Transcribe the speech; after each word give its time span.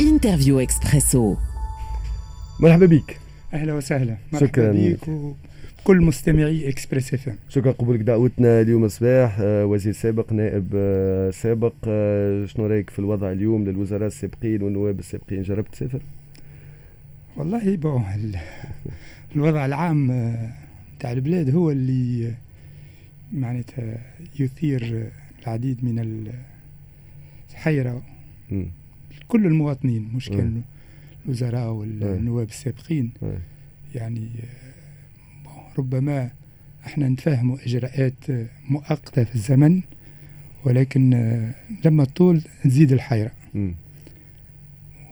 interview 0.00 0.60
Expresso 0.60 1.36
مرحبا 2.60 2.86
بك. 2.86 3.18
أهلا 3.54 3.74
وسهلا. 3.74 4.16
مرحبا 4.32 4.46
شكرا 4.46 4.72
بك. 4.72 5.08
وكل 5.08 6.00
مستمعي 6.00 6.68
Express 6.68 7.14
FM 7.14 7.36
شكرا 7.48 7.72
قبولك 7.72 8.00
دعوتنا 8.00 8.60
اليوم 8.60 8.84
الصباح. 8.84 9.36
آه، 9.40 9.66
وزير 9.66 9.92
سابق 9.92 10.32
نائب 10.32 10.66
آه، 10.74 11.30
سابق 11.30 11.74
آه، 11.88 12.46
شنو 12.46 12.66
رأيك 12.66 12.90
في 12.90 12.98
الوضع 12.98 13.32
اليوم 13.32 13.64
للوزراء 13.64 14.06
السابقين 14.06 14.62
والنواب 14.62 14.98
السابقين؟ 14.98 15.42
جربت 15.42 15.72
تسافر؟ 15.72 16.00
والله 17.36 17.76
bon 17.76 18.04
الوضع 19.36 19.66
العام 19.66 20.08
تاع 21.00 21.12
البلاد 21.12 21.54
هو 21.54 21.70
اللي 21.70 22.34
معناتها 23.32 23.98
يثير 24.40 25.10
العديد 25.42 25.84
من 25.84 25.98
الحيرة 27.60 28.02
كل 29.28 29.46
المواطنين 29.46 30.08
مش 30.14 30.28
كان 30.28 30.62
الوزراء 31.24 31.70
والنواب 31.70 32.48
السابقين. 32.48 33.10
يعني 33.94 34.28
ربما 35.78 36.30
إحنا 36.86 37.08
نتفهموا 37.08 37.56
إجراءات 37.66 38.24
مؤقتة 38.70 39.24
في 39.24 39.34
الزمن 39.34 39.80
ولكن 40.64 41.10
لما 41.84 42.04
تطول 42.04 42.42
تزيد 42.64 42.92
الحيرة. 42.92 43.30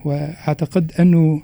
وأعتقد 0.05 0.93
أنه 0.93 1.43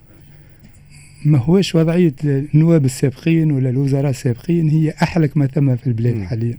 ما 1.25 1.39
هوش 1.39 1.75
وضعية 1.75 2.15
النواب 2.25 2.85
السابقين 2.85 3.53
ولا 3.53 3.71
الوزراء 3.71 4.11
السابقين 4.11 4.69
هي 4.69 4.91
أحلك 4.91 5.37
ما 5.37 5.47
ثم 5.47 5.77
في 5.77 5.87
البلاد 5.87 6.23
حاليا. 6.23 6.59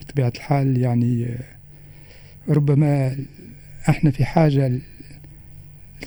بطبيعة 0.00 0.32
الحال 0.36 0.78
يعني 0.78 1.28
ربما 2.48 3.16
إحنا 3.88 4.10
في 4.10 4.24
حاجة 4.24 4.72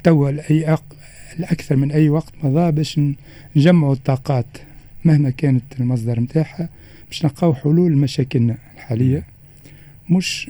توا 0.04 0.32
لاي 0.32 0.74
أق... 0.74 0.84
الأكثر 1.40 1.76
من 1.76 1.92
أي 1.92 2.10
وقت 2.10 2.34
مضى 2.44 2.72
باش 2.72 3.00
نجمعوا 3.56 3.94
الطاقات 3.94 4.46
مهما 5.06 5.30
كانت 5.30 5.64
المصدر 5.80 6.20
نتاعها 6.20 6.70
باش 7.08 7.26
نلقاو 7.26 7.54
حلول 7.54 7.92
لمشاكلنا 7.92 8.58
الحالية 8.76 9.24
مش 10.10 10.50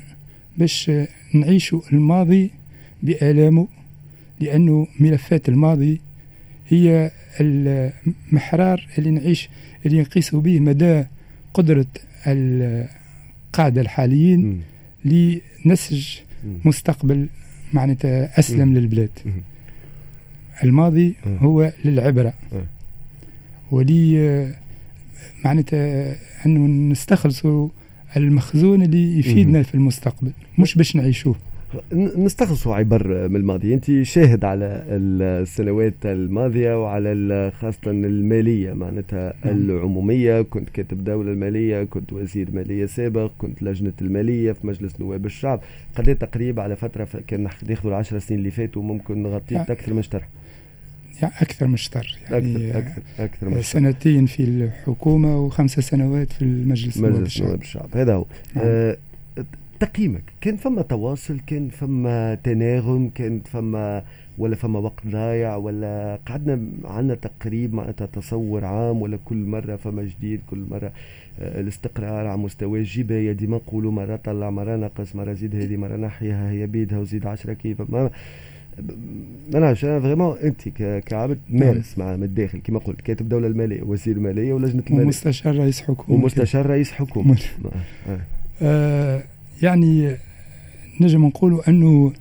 باش 0.57 0.91
نعيشوا 1.33 1.81
الماضي 1.93 2.51
بآلامه 3.03 3.67
لأنه 4.39 4.87
ملفات 4.99 5.49
الماضي 5.49 6.01
هي 6.69 7.11
المحرار 7.41 8.87
اللي 8.97 9.11
نعيش 9.11 9.49
اللي 9.85 10.01
نقيس 10.01 10.35
به 10.35 10.59
مدى 10.59 11.03
قدرة 11.53 11.85
القادة 12.27 13.81
الحاليين. 13.81 14.61
لنسج 15.05 16.07
مستقبل 16.65 17.27
معناتها 17.73 18.39
أسلم 18.39 18.73
للبلاد. 18.73 19.09
الماضي 20.63 21.15
هو 21.27 21.73
للعبرة. 21.85 22.33
ولي 23.71 24.53
معناتها 25.45 26.15
أنه 26.45 26.91
نستخلصوا 26.91 27.69
المخزون 28.17 28.81
اللي 28.81 29.19
يفيدنا 29.19 29.63
في 29.63 29.75
المستقبل 29.75 30.31
مش 30.57 30.75
باش 30.75 30.95
نعيشوه. 30.95 31.35
نستخلصوا 31.93 32.75
عبر 32.75 33.27
من 33.27 33.35
الماضي. 33.35 33.73
انت 33.73 34.01
شاهد 34.01 34.45
على 34.45 34.83
السنوات 34.89 36.05
الماضية 36.05 36.83
وعلى 36.83 37.51
خاصة 37.59 37.79
المالية 37.87 38.73
معناتها 38.73 39.33
نعم. 39.45 39.55
العمومية. 39.55 40.41
كنت 40.41 40.69
كاتب 40.69 41.03
دولة 41.03 41.31
المالية 41.31 41.83
كنت 41.83 42.13
وزير 42.13 42.51
مالية 42.51 42.85
سابق 42.85 43.31
كنت 43.37 43.63
لجنة 43.63 43.93
المالية 44.01 44.51
في 44.51 44.67
مجلس 44.67 45.01
نواب 45.01 45.25
الشعب. 45.25 45.61
قضيت 45.95 46.21
تقريبا 46.21 46.61
على 46.61 46.75
فترة 46.75 47.07
كان 47.27 47.47
ناخذوا 47.67 47.91
العشر 47.91 48.19
سنين 48.19 48.39
اللي 48.39 48.51
فاتوا 48.51 48.83
ممكن 48.83 49.23
نغطي 49.23 49.55
أكثر 49.55 49.93
من 49.93 50.01
شطر. 50.01 50.23
يعني 51.21 51.33
أكثر 51.41 51.67
من 51.67 51.77
شطر 51.77 52.17
يعني 52.31 52.77
أكثر 52.77 52.79
أكثر, 52.79 53.01
أكثر 53.19 53.49
من 53.49 53.61
سنتين 53.61 54.25
في 54.25 54.43
الحكومة 54.43 55.39
وخمسة 55.39 55.81
سنوات 55.81 56.33
في 56.33 56.41
المجلس 56.41 56.97
مجلس 56.97 57.41
نواب 57.41 57.61
الشعب. 57.61 57.89
هذا 57.93 58.13
هو. 58.13 58.25
نعم. 58.55 58.65
آه 58.67 58.97
تقييمك. 59.79 60.23
كان 60.41 60.55
فما 60.55 60.81
تواصل 60.81 61.39
كان 61.47 61.69
فما 61.69 62.35
تناغم 62.35 63.09
كان 63.09 63.39
فما 63.39 64.03
ولا 64.37 64.55
فما 64.55 64.79
وقت 64.79 65.07
ضايع 65.07 65.55
ولا 65.55 66.19
قعدنا 66.25 66.59
عندنا 66.85 67.15
تقريب 67.15 67.73
معناتها 67.73 68.05
تصور 68.07 68.65
عام 68.65 69.01
ولا 69.01 69.17
كل 69.25 69.35
مرة 69.37 69.75
فما 69.75 70.03
جديد 70.03 70.39
كل 70.49 70.63
مرة 70.71 70.91
آه، 71.39 71.61
الاستقرار 71.61 72.27
على 72.27 72.37
مستوى 72.37 72.79
الجباية. 72.79 73.31
ديما 73.31 73.57
نقولوا 73.57 73.91
مرة 73.91 74.15
طلع 74.15 74.49
مرة 74.49 74.75
نقص 74.75 75.15
مرة 75.15 75.33
زيد 75.33 75.55
هذه 75.55 75.77
مرة 75.77 75.95
نحيها 75.95 76.51
هي 76.51 76.67
بيدها 76.67 76.99
وزيد 76.99 77.25
عشرة 77.27 77.53
كيف؟ 77.53 77.81
ما 77.91 78.09
ما 79.53 79.59
نعرفش. 79.59 79.85
أنا 79.85 79.99
فريمون 79.99 80.37
أنت 80.37 80.69
كعبد 81.05 81.39
مارس 81.49 81.97
مع 81.97 82.15
من 82.15 82.23
الداخل 82.23 82.59
كما 82.63 82.79
قلت 82.79 83.01
كاتب 83.01 83.29
دولة 83.29 83.47
المالية 83.47 83.83
وزير 83.83 84.15
الماليه 84.15 84.53
ولجنة 84.53 84.83
المالية. 84.87 85.05
ومستشار 85.05 85.57
رئيس 85.57 85.81
حكومة. 85.81 86.19
ومستشار 86.19 86.65
رئيس 86.65 86.91
حكومة. 86.91 87.37
آه. 88.61 89.23
يعني 89.61 90.15
نجم 91.01 91.25
نقولوا 91.25 91.69
أنه 91.69 92.13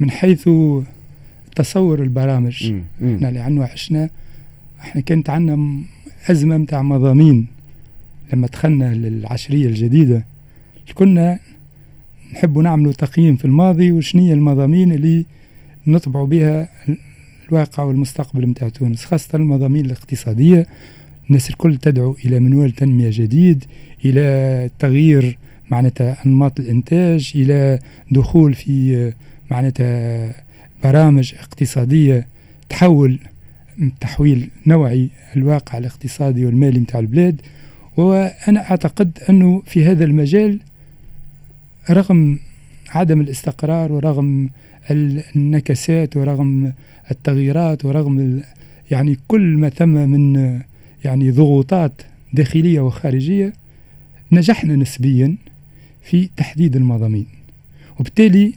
من 0.00 0.10
حيث 0.10 0.48
تصور 1.56 2.02
البرامج 2.02 2.72
إحنا 3.16 3.26
لأنه 3.30 3.64
عشنا 3.64 4.10
إحنا 4.80 5.00
كانت 5.00 5.30
عندنا 5.30 5.80
أزمة 6.30 6.56
نتاع 6.56 6.82
مضامين. 6.82 7.46
لما 8.32 8.46
دخلنا 8.46 8.94
للعشرية 8.94 9.66
الجديدة 9.66 10.24
كنا 10.94 11.38
نحب 12.32 12.58
نعملوا 12.58 12.92
تقييم 12.92 13.36
في 13.36 13.44
الماضي 13.44 13.92
وشنية 13.92 14.34
المضامين 14.34 14.92
اللي 14.92 15.24
نطبعوا 15.86 16.26
بها 16.26 16.68
الواقع 17.48 17.82
والمستقبل 17.82 18.46
نتاع 18.48 18.68
تونس 18.68 19.04
خاصة 19.04 19.36
المضامين 19.36 19.86
الاقتصادية. 19.86 20.66
الناس 21.28 21.50
الكل 21.50 21.76
تدعو 21.76 22.16
إلى 22.24 22.40
منوال 22.40 22.70
تنمية 22.72 23.10
جديد 23.12 23.64
إلى 24.04 24.70
تغيير 24.78 25.38
معناتها 25.70 26.16
أنماط 26.26 26.60
الإنتاج 26.60 27.32
إلى 27.34 27.78
دخول 28.10 28.54
في 28.54 29.12
معناتها 29.50 30.32
برامج 30.84 31.34
اقتصادية 31.40 32.26
تحول 32.68 33.18
تحويل 34.00 34.50
نوعي 34.66 35.08
الواقع 35.36 35.78
الاقتصادي 35.78 36.46
والمالي 36.46 36.80
نتاع 36.80 37.00
البلاد. 37.00 37.40
وأنا 37.96 38.70
أعتقد 38.70 39.18
أنه 39.30 39.62
في 39.66 39.84
هذا 39.84 40.04
المجال 40.04 40.60
رغم 41.90 42.38
عدم 42.88 43.20
الاستقرار 43.20 43.92
ورغم 43.92 44.50
النكسات 44.90 46.16
ورغم 46.16 46.72
التغييرات 47.10 47.84
ورغم 47.84 48.42
يعني 48.90 49.18
كل 49.28 49.40
ما 49.40 49.68
تم 49.68 49.88
من 49.88 50.60
يعني 51.04 51.30
ضغوطات 51.30 52.02
داخلية 52.32 52.80
وخارجية 52.80 53.52
نجحنا 54.32 54.76
نسبيا 54.76 55.36
في 56.06 56.28
تحديد 56.36 56.76
المضامين. 56.76 57.26
وبالتالي 58.00 58.52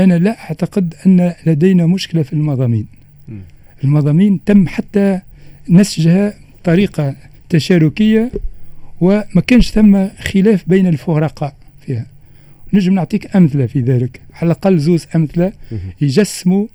أنا 0.00 0.18
لا 0.18 0.44
أعتقد 0.44 0.94
أن 1.06 1.34
لدينا 1.46 1.86
مشكلة 1.86 2.22
في 2.22 2.32
المضامين. 2.32 2.86
المضامين 3.84 4.44
تم 4.44 4.66
حتى 4.68 5.20
نسجها 5.68 6.34
بطريقة 6.62 7.16
تشاركية 7.48 8.30
وما 9.00 9.42
كانش 9.46 9.70
ثم 9.70 10.08
خلاف 10.18 10.64
بين 10.66 10.86
الفرقاء 10.86 11.54
فيها. 11.86 12.06
نجم 12.72 12.94
نعطيك 12.94 13.36
أمثلة 13.36 13.66
في 13.66 13.80
ذلك. 13.80 14.20
على 14.32 14.46
الأقل 14.46 14.78
زوز 14.78 15.06
أمثلة 15.16 15.52
يجسموا 16.00 16.66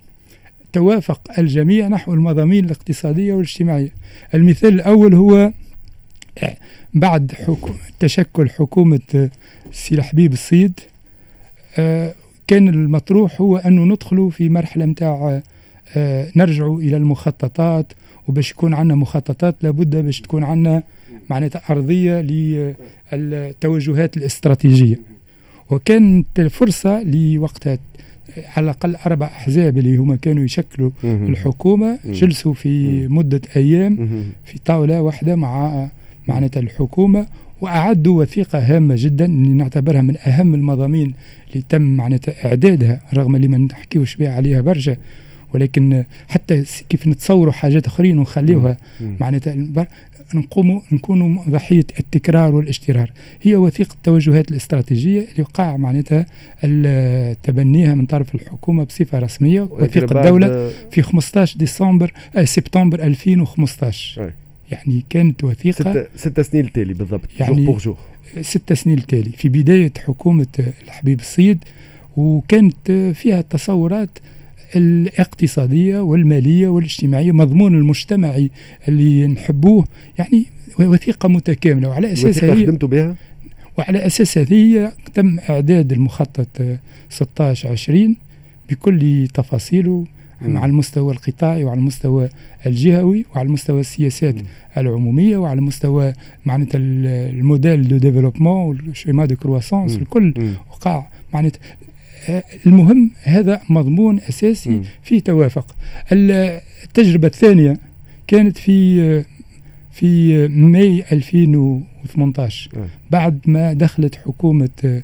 توافق 0.73 1.39
الجميع 1.39 1.87
نحو 1.87 2.13
المضامين 2.13 2.65
الاقتصادية 2.65 3.33
والاجتماعية. 3.33 3.91
المثال 4.33 4.73
الأول 4.73 5.15
هو 5.15 5.51
بعد 6.93 7.31
حكو 7.31 7.69
تشكل 7.99 8.49
حكومة 8.49 9.29
السي 9.71 10.01
حبيب 10.01 10.33
الصيد 10.33 10.79
آه، 11.77 12.13
كان 12.47 12.69
المطروح 12.69 13.41
هو 13.41 13.57
أنه 13.57 13.83
ندخلوا 13.83 14.29
في 14.29 14.49
مرحلة 14.49 14.85
متاع 14.85 15.41
آه، 15.97 16.27
نرجعوا 16.35 16.79
إلى 16.81 16.97
المخططات 16.97 17.93
وباش 18.27 18.51
يكون 18.51 18.73
عندنا 18.73 18.95
مخططات 18.95 19.55
لابد 19.61 19.95
باش 19.95 20.21
تكون 20.21 20.43
عندنا 20.43 20.83
معناتها 21.29 21.61
أرضية 21.69 22.21
للتوجهات 23.13 24.17
الاستراتيجية. 24.17 24.99
وكانت 25.71 26.41
فرصة 26.41 27.03
لوقتها 27.03 27.77
على 28.37 28.63
الأقل 28.63 28.95
أربع 28.95 29.25
أحزاب 29.25 29.77
اللي 29.77 29.97
هما 29.97 30.15
كانوا 30.15 30.43
يشكلوا 30.43 30.91
الحكومة 31.03 31.99
جلسوا 32.05 32.53
في 32.53 33.07
مدة 33.07 33.41
أيام 33.55 33.95
في 34.45 34.59
طاولة 34.65 35.01
واحدة 35.01 35.35
مع 35.35 35.87
معناتها 36.27 36.59
الحكومة 36.59 37.27
وأعدوا 37.61 38.21
وثيقة 38.21 38.59
هامة 38.59 38.95
جدا 38.97 39.25
اللي 39.25 39.49
نعتبرها 39.53 40.01
من 40.01 40.17
أهم 40.27 40.53
المضامين 40.53 41.13
اللي 41.51 41.63
تم 41.69 41.81
معناتها 41.81 42.45
إعدادها 42.45 42.99
رغم 43.13 43.35
اللي 43.35 43.47
ما 43.47 43.57
نحكيوش 43.57 44.15
بها 44.15 44.29
عليها 44.35 44.61
برشا. 44.61 44.95
ولكن 45.53 46.03
حتى 46.27 46.63
كيف 46.89 47.07
نتصوروا 47.07 47.53
حاجات 47.53 47.87
أخرين 47.87 48.17
ونخليوها 48.19 48.77
معناتها 49.19 49.55
نقوم 50.35 50.81
نكونوا 50.91 51.43
ضحية 51.49 51.85
التكرار 51.99 52.55
والاشترار. 52.55 53.11
هي 53.41 53.55
وثيقة 53.55 53.93
التوجهات 53.93 54.51
الاستراتيجية 54.51 55.19
اللي 55.19 55.41
وقع 55.43 55.77
معناتها 55.77 56.25
تبنيها 57.43 57.95
من 57.95 58.05
طرف 58.05 58.35
الحكومة 58.35 58.83
بصفة 58.83 59.19
رسمية 59.19 59.61
وثيقة 59.61 60.19
الدولة 60.19 60.47
في 60.91 61.01
15 61.01 61.57
ديسمبر 61.57 62.13
آه، 62.35 62.43
سبتمبر 62.43 63.03
2015 63.03 64.21
يعني 64.71 65.05
كانت 65.09 65.43
وثيقة 65.43 65.91
ستة, 65.91 66.05
ستة 66.15 66.43
سنين 66.43 66.65
التالي 66.65 66.93
بالضبط 66.93 67.29
يعني 67.39 67.65
جوغ 67.65 67.77
جوغ 67.77 67.95
ستة 68.41 68.75
سنين 68.75 68.97
التالي 68.97 69.29
في 69.29 69.49
بداية 69.49 69.91
حكومة 70.05 70.47
الحبيب 70.83 71.19
السيد 71.19 71.63
وكانت 72.17 72.91
فيها 72.91 73.41
تصورات 73.41 74.09
الاقتصادية 74.75 75.99
والمالية 75.99 76.67
والاجتماعية 76.67 77.31
مضمون 77.31 77.75
المجتمعي 77.75 78.51
اللي 78.87 79.27
نحبوه. 79.27 79.85
يعني 80.19 80.45
وثيقة 80.79 81.29
متكاملة 81.29 81.89
وعلى 81.89 82.13
أساسها 82.13 82.53
هي 82.53 82.65
خدمتوا 82.65 82.89
بها؟ 82.89 83.15
وعلى 83.77 84.05
أساسها 84.05 84.45
هي 84.49 84.91
تم 85.13 85.39
إعداد 85.49 85.91
المخطط 85.91 86.47
16 87.09 87.69
20 87.69 88.15
بكل 88.69 89.27
تفاصيله. 89.33 90.05
على 90.45 90.69
المستوى 90.69 91.13
القطاعي 91.13 91.63
وعلى 91.63 91.79
المستوى 91.79 92.29
الجهوي 92.65 93.25
وعلى 93.35 93.47
المستوى 93.47 93.79
السياسات 93.79 94.35
م. 94.35 94.43
العمومية 94.77 95.37
وعلى 95.37 95.61
مستوى 95.61 96.13
معناتها 96.45 96.79
ال 96.79 96.95
modèle 96.95 97.87
de 97.87 97.97
développement 97.97 98.77
وال 98.87 98.97
schéma 98.97 99.25
de 99.25 99.35
croissance 99.35 99.95
الكل 99.97 100.33
وقع. 100.71 101.03
معناتها 101.33 101.59
المهم 102.65 103.11
هذا 103.23 103.61
مضمون 103.69 104.19
أساسي 104.29 104.81
في 105.03 105.21
توافق. 105.21 105.75
التجربة 106.11 107.27
الثانية 107.27 107.77
كانت 108.27 108.57
في 108.57 109.23
في 109.91 110.47
ماي 110.47 111.03
2018 111.11 112.69
بعد 113.11 113.39
ما 113.45 113.73
دخلت 113.73 114.15
حكومة 114.15 115.01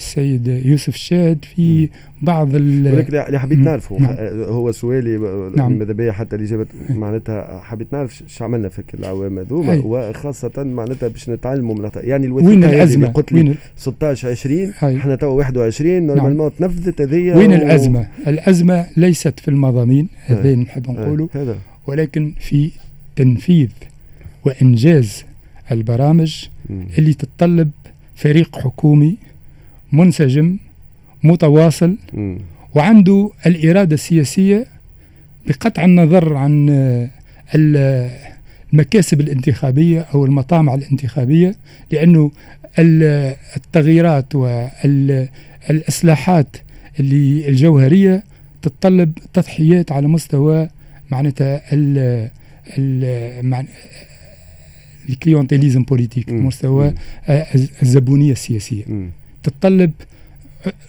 السيد 0.00 0.46
يوسف 0.64 0.94
الشاهد 0.94 1.44
في 1.44 1.88
بعض 2.22 2.54
ولكن 2.54 3.16
اللي 3.16 3.40
حبيت 3.40 3.58
نعرفه 3.58 3.98
نعم. 3.98 4.16
هو 4.42 4.72
سؤالي 4.72 5.18
نعم. 5.56 5.72
ماذا 5.72 5.92
بيا 5.92 6.12
حتى 6.12 6.36
الإجابة؟ 6.36 6.66
معناتها 6.90 7.60
حبيت 7.60 7.92
نعرف 7.92 8.22
شو 8.26 8.44
عملنا 8.44 8.68
في 8.68 8.82
العوام 8.94 9.38
هذوما 9.38 9.82
وخاصة 9.84 10.64
معناتها 10.64 11.08
باش 11.08 11.30
نتعلموا 11.30 11.74
من 11.74 11.90
يعني 11.96 12.26
الوثيقة 12.26 12.50
وين 12.50 12.64
الأزمة؟ 12.64 13.08
قلت 13.08 13.32
لي 13.32 13.54
16 13.76 14.28
20 14.30 14.68
إحنا 14.82 15.14
تو 15.14 15.26
21 15.26 16.02
normalement 16.02 16.52
نعم. 16.60 16.70
تنفذت 16.70 17.00
هذه 17.00 17.36
وين 17.36 17.50
و... 17.50 17.54
الأزمة؟ 17.54 18.08
الأزمة 18.26 18.86
ليست 18.96 19.40
في 19.40 19.48
المضامين 19.48 20.08
هذا 20.26 20.54
نحب 20.54 20.90
نقوله. 20.90 21.28
ولكن 21.86 22.32
في 22.40 22.70
تنفيذ 23.16 23.68
وإنجاز 24.44 25.24
البرامج 25.72 26.44
اللي 26.98 27.14
تتطلب 27.14 27.70
فريق 28.14 28.58
حكومي 28.58 29.16
منسجم 29.92 30.56
متواصل 31.24 31.96
م. 32.14 32.36
وعنده 32.74 33.30
الإرادة 33.46 33.94
السياسية 33.94 34.66
بقطع 35.46 35.84
النظر 35.84 36.34
عن 36.34 36.68
المكاسب 37.54 39.20
الانتخابية 39.20 40.00
أو 40.14 40.24
المطامع 40.24 40.74
الانتخابية 40.74 41.54
لأنه 41.92 42.30
التغييرات 43.56 44.34
والإصلاحات 44.34 46.56
اللي 47.00 47.48
الجوهرية 47.48 48.24
تتطلب 48.62 49.12
تضحيات 49.32 49.92
على 49.92 50.06
مستوى 50.06 50.68
معناتها 51.10 51.60
ال 55.08 55.14
clientélisme 55.14 55.82
politique 55.82 56.30
مستوى 56.30 56.94
الزبونية 57.82 58.32
السياسية 58.32 58.84
م. 58.88 59.08
تتطلب 59.42 59.92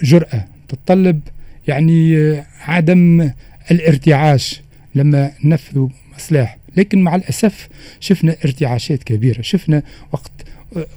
جرأة 0.03 0.47
تتطلب 0.67 1.21
يعني 1.67 2.17
عدم 2.61 3.31
الارتعاش 3.71 4.61
لما 4.95 5.31
نفذوا 5.43 5.89
سلاح 6.17 6.57
لكن 6.77 7.01
مع 7.01 7.15
الأسف 7.15 7.69
شفنا 7.99 8.35
ارتعاشات 8.45 9.03
كبيرة. 9.03 9.41
شفنا 9.41 9.83
وقت 10.11 10.31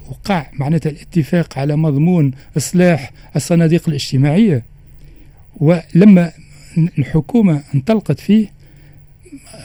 وقع 0.09 0.47
معناتها 0.53 0.91
الاتفاق 0.91 1.59
على 1.59 1.77
مضمون 1.77 2.33
إصلاح 2.57 3.11
الصناديق 3.37 3.89
الاجتماعية. 3.89 4.63
ولما 5.57 6.33
الحكومة 6.99 7.63
انطلقت 7.75 8.21
فيه 8.21 8.53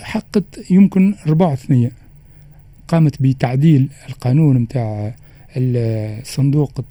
حققت 0.01 0.71
يمكن 0.71 1.15
ربع 1.27 1.56
ثنية. 1.56 1.91
قامت 2.88 3.21
بتعديل 3.21 3.89
القانون 4.09 4.57
متاع 4.57 5.13
صندوق 5.56 6.86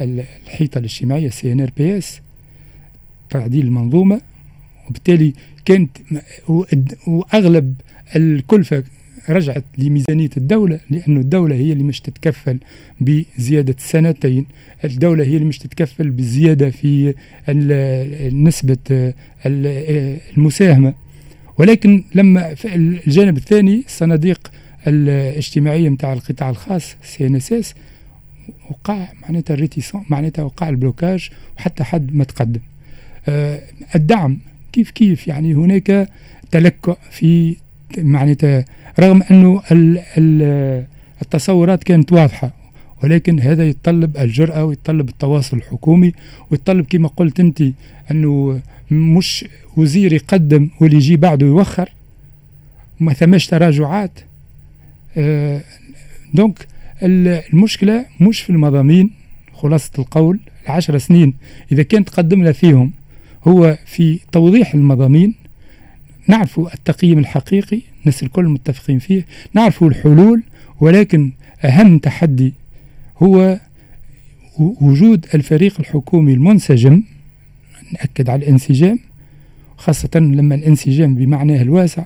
الحيطة 0.00 0.78
الاجتماعية 0.78 1.28
سي 1.28 1.52
ان 1.52 1.60
ار 1.60 1.70
بي 1.76 1.98
اس 1.98 2.20
تعديل 3.30 3.66
المنظومة. 3.66 4.20
وبالتالي 4.88 5.32
كانت 5.64 5.90
وأغلب 7.06 7.74
الكلفة 8.16 8.84
رجعت 9.28 9.64
لميزانية 9.78 10.30
الدولة 10.36 10.80
لأنه 10.90 11.20
الدولة 11.20 11.56
هي 11.56 11.72
اللي 11.72 11.84
مش 11.84 12.00
تتكفل 12.00 12.58
بزيادة 13.00 13.74
السنتين. 13.78 14.46
الدولة 14.84 15.24
هي 15.24 15.34
اللي 15.34 15.44
مش 15.44 15.58
تتكفل 15.58 16.10
بالزياده 16.10 16.70
في 16.70 17.14
نسبة 18.32 19.12
المساهمة. 20.36 20.94
ولكن 21.58 22.04
لما 22.14 22.54
في 22.54 22.74
الجانب 22.74 23.36
الثاني 23.36 23.82
الصناديق 23.86 24.50
الاجتماعية 24.86 25.88
نتاع 25.88 26.12
القطاع 26.12 26.50
الخاص 26.50 26.96
CNSS 27.04 27.74
وقع 28.70 29.08
معناتها 29.22 29.54
الـ 29.54 29.59
réticence 29.59 30.04
معناتها 30.08 30.42
وقع 30.42 30.68
ال 30.68 30.76
blocage 30.76 31.30
وحتى 31.58 31.84
حد 31.84 32.14
ما 32.14 32.24
تقدم. 32.24 32.60
آه 33.28 33.62
الدعم 33.94 34.38
كيف 34.72 34.90
كيف؟ 34.90 35.28
يعني 35.28 35.54
هناك 35.54 36.08
تلكؤ 36.50 36.96
في 37.10 37.56
معناتها 37.98 38.64
رغم 39.00 39.22
أنه 39.30 39.62
ال 39.72 40.02
ال 40.18 40.84
التصورات 41.22 41.84
كانت 41.84 42.12
واضحة 42.12 42.50
ولكن 43.02 43.40
هذا 43.40 43.68
يتطلب 43.68 44.16
الجرأة 44.16 44.64
ويتطلب 44.64 45.08
التواصل 45.08 45.56
الحكومي 45.56 46.12
ويتطلب 46.50 46.86
كما 46.86 47.08
قلت 47.08 47.40
أنت 47.40 47.62
أنه 48.10 48.60
مش 48.90 49.44
وزير 49.76 50.12
يقدم 50.12 50.70
واللي 50.80 50.96
يجي 50.96 51.16
بعده 51.16 51.46
يوخر 51.46 51.92
ما 53.00 53.12
ثماش 53.12 53.46
تراجعات. 53.46 54.10
آه 55.16 55.60
دونك 56.34 56.66
المشكلة 57.02 58.06
مش 58.20 58.40
في 58.40 58.50
المضامين 58.50 59.10
خلاصة 59.52 59.90
القول 59.98 60.40
العشر 60.66 60.98
سنين 60.98 61.34
إذا 61.72 61.82
كان 61.82 62.04
تقدمنا 62.04 62.52
فيهم 62.52 62.92
هو 63.48 63.78
في 63.86 64.18
توضيح 64.32 64.74
المضامين 64.74 65.34
نعرف 66.26 66.60
التقييم 66.60 67.18
الحقيقي 67.18 67.80
الناس 68.00 68.22
الكل 68.22 68.48
متفقين 68.48 68.98
فيه 68.98 69.26
نعرف 69.54 69.82
الحلول 69.82 70.42
ولكن 70.80 71.30
أهم 71.64 71.98
تحدي 71.98 72.54
هو 73.22 73.60
وجود 74.58 75.26
الفريق 75.34 75.80
الحكومي 75.80 76.32
المنسجم 76.32 77.02
نأكد 77.92 78.30
على 78.30 78.42
الانسجام 78.44 78.98
خاصة 79.76 80.10
لما 80.14 80.54
الانسجام 80.54 81.14
بمعناه 81.14 81.62
الواسع 81.62 82.04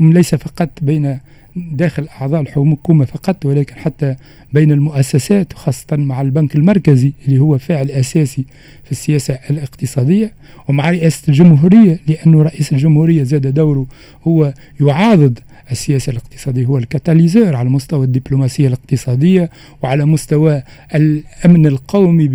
ليس 0.00 0.34
فقط 0.34 0.70
بين 0.82 1.18
داخل 1.56 2.08
أعضاء 2.20 2.40
الحكومة 2.40 3.04
فقط 3.04 3.46
ولكن 3.46 3.74
حتى 3.74 4.16
بين 4.52 4.72
المؤسسات 4.72 5.54
وخاصة 5.54 5.96
مع 5.96 6.20
البنك 6.20 6.56
المركزي 6.56 7.12
اللي 7.28 7.38
هو 7.38 7.58
فاعل 7.58 7.90
أساسي 7.90 8.44
في 8.84 8.92
السياسة 8.92 9.38
الاقتصادية 9.50 10.32
ومع 10.68 10.90
رئاسة 10.90 11.22
الجمهورية 11.28 12.00
لأنه 12.08 12.42
رئيس 12.42 12.72
الجمهورية 12.72 13.22
زاد 13.22 13.46
دوره 13.54 13.86
هو 14.26 14.54
يعاضد 14.80 15.38
السياسة 15.70 16.10
الاقتصادية. 16.10 16.64
هو 16.66 16.78
الكاتاليزور 16.78 17.56
على 17.56 17.68
مستوى 17.68 18.04
الدبلوماسية 18.04 18.66
الاقتصادية 18.66 19.50
وعلى 19.82 20.04
مستوى 20.04 20.62
الأمن 20.94 21.66
القومي 21.66 22.28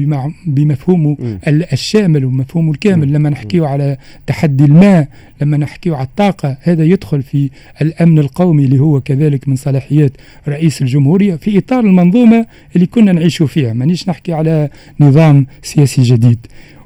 بمفهومه 0.48 1.18
الشامل 1.48 2.26
ومفهومه 2.26 2.72
الكامل. 2.72 3.14
لما 3.14 3.30
نحكيه 3.30 3.66
على 3.66 3.98
تحدي 4.28 4.66
الماء 4.66 5.08
لما 5.42 5.58
نحكيه 5.58 5.96
على 5.96 6.04
الطاقة 6.06 6.58
هذا 6.62 6.84
يدخل 6.84 7.22
في 7.22 7.50
الأمن 7.82 8.20
القومي 8.20 8.66
اللي 8.66 8.80
هو 8.80 9.02
كذلك 9.06 9.48
من 9.50 9.56
صلاحيات 9.56 10.12
رئيس 10.48 10.82
الجمهورية 10.82 11.36
في 11.36 11.58
إطار 11.58 11.80
المنظومة 11.80 12.46
اللي 12.76 12.86
كنا 12.86 13.12
نعيش 13.12 13.44
فيها. 13.44 13.74
مانيش 13.74 14.10
نحكي 14.10 14.34
على 14.34 14.70
نظام 15.00 15.48
سياسي 15.62 16.02
جديد. 16.02 16.40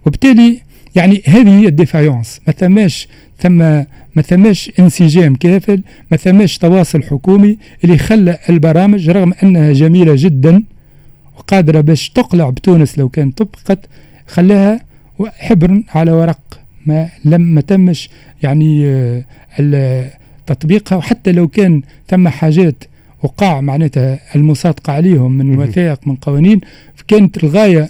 وبالتالي 0.05 0.59
يعني 0.95 1.21
هذه 1.25 1.59
هي 1.59 1.67
ال 1.67 1.73
défaillance. 1.73 2.41
ما 2.47 2.53
ثماش 2.53 3.07
ثم 3.39 3.83
ما 4.15 4.21
ثماش 4.21 4.71
انسجام 4.79 5.35
كافي 5.35 5.81
ما 6.11 6.17
ثماش 6.17 6.57
تواصل 6.57 7.03
حكومي 7.03 7.57
اللي 7.83 7.97
خلى 7.97 8.37
البرامج 8.49 9.09
رغم 9.09 9.33
أنها 9.43 9.73
جميلة 9.73 10.13
جدا 10.17 10.63
وقادرة 11.37 11.81
باش 11.81 12.09
تقلع 12.09 12.49
بتونس 12.49 12.99
لو 12.99 13.09
كانت 13.09 13.37
طبقت 13.37 13.79
خلاها 14.27 14.81
حبر 15.37 15.83
على 15.89 16.11
ورق 16.11 16.59
ما 16.85 17.09
لم 17.25 17.41
ما 17.41 17.61
تمش 17.61 18.09
يعني 18.43 18.85
آه، 18.85 19.23
تطبيقها 20.53 20.95
وحتى 20.95 21.31
لو 21.31 21.47
كان 21.47 21.81
ثم 22.07 22.27
حاجات 22.27 22.83
وقع 23.23 23.61
معناتها 23.61 24.19
المصادقة 24.35 24.93
عليهم 24.93 25.31
من 25.37 25.59
وثائق 25.59 26.07
من 26.07 26.15
قوانين 26.15 26.61
كانت 27.07 27.43
الغاية 27.43 27.89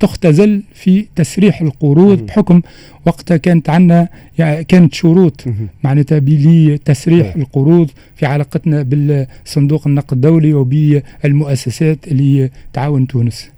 تختزل 0.00 0.62
في 0.74 1.06
تسريح 1.16 1.60
القروض 1.60 2.18
بحكم 2.26 2.60
وقتها 3.06 3.36
كانت 3.36 3.70
عندنا 3.70 4.08
يعني 4.38 4.64
كانت 4.64 4.94
شروط 4.94 5.44
معناتها 5.84 6.20
لتسريح 6.20 7.36
القروض 7.36 7.90
في 8.16 8.26
علاقتنا 8.26 8.82
بالصندوق 8.82 9.86
النقد 9.86 10.12
الدولي 10.12 10.54
وبالمؤسسات 10.54 12.08
اللي 12.08 12.50
تعاون 12.72 13.06
تونس. 13.06 13.50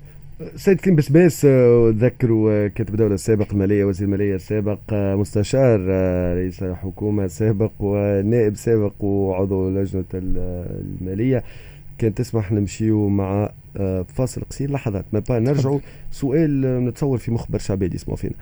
سيد 0.57 0.81
كريم 0.81 0.97
بسباس 0.97 1.47
ذكروا 1.91 2.53
آه، 2.53 2.69
كاتب 2.69 2.97
دولة 2.97 3.15
السابق 3.15 3.53
المالية 3.53 3.85
وزير 3.85 4.07
المالية 4.07 4.35
السابق 4.35 4.79
آه، 4.93 5.15
مستشار 5.15 5.87
آه، 5.91 6.35
رئيس 6.35 6.65
حكومة 6.65 7.27
سابق 7.27 7.71
ونائب 7.81 8.57
سابق 8.57 9.05
وعضو 9.05 9.71
لجنة 9.71 10.05
المالية. 10.15 11.45
كان 11.99 12.15
تسمح 12.15 12.53
نمشيو 12.53 13.09
مع 13.09 13.53
فاصل 14.09 14.41
قصير. 14.51 14.71
لحظات 14.71 15.05
ما 15.13 15.39
نرجعوا 15.39 15.81
سؤال 16.11 16.85
نتصور 16.85 17.19
في 17.19 17.31
برشا 17.31 17.59
شعبي 17.59 17.91
يسمعوا 17.95 18.17
فينا. 18.17 18.35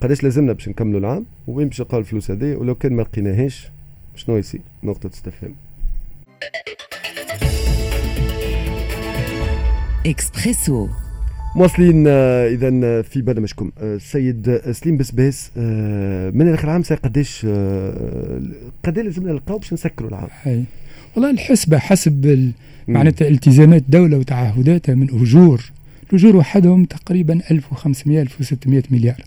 قداش 0.00 0.24
لازمنا 0.24 0.52
باش 0.52 0.68
نكملوا 0.68 1.00
العام؟ 1.00 1.24
وين 1.46 1.68
باش 1.68 1.80
نلقاو 1.80 2.00
الفلوس 2.00 2.30
هذه 2.30 2.56
ولو 2.56 2.74
كان 2.74 2.92
ما 2.92 3.02
لقيناهاش 3.02 3.70
شنو 4.14 4.36
يصير؟ 4.36 4.60
نقطة 4.84 5.10
استفهام. 5.14 5.54
اكسبريسو 10.06 10.88
مواصلين 11.56 12.04
آه، 12.08 12.48
اذا 12.48 13.02
في 13.02 13.22
برنامجكم. 13.22 13.70
السيد 13.82 14.48
آه، 14.48 14.72
سليم 14.72 14.96
بسباس 14.96 15.50
آه، 15.56 16.30
من 16.30 16.54
اخر 16.54 16.70
عام 16.70 16.82
قداش 16.82 17.46
قداش 18.84 19.04
لازمنا 19.04 19.32
نلقاو 19.32 19.58
باش 19.58 19.72
نسكروا 19.72 20.08
العام؟ 20.08 20.28
أي. 20.46 20.64
والله 21.14 21.30
الحسبة 21.30 21.78
حسب 21.78 22.52
معناتها 22.88 23.28
التزامات 23.28 23.82
الدولة 23.82 24.18
وتعهداتها 24.18 24.94
من 24.94 25.10
أجور. 25.10 25.70
الأجور 26.10 26.36
وحدهم 26.36 26.84
تقريبا 26.84 27.40
1500 27.50 28.22
1600 28.22 28.82
مليار. 28.90 29.24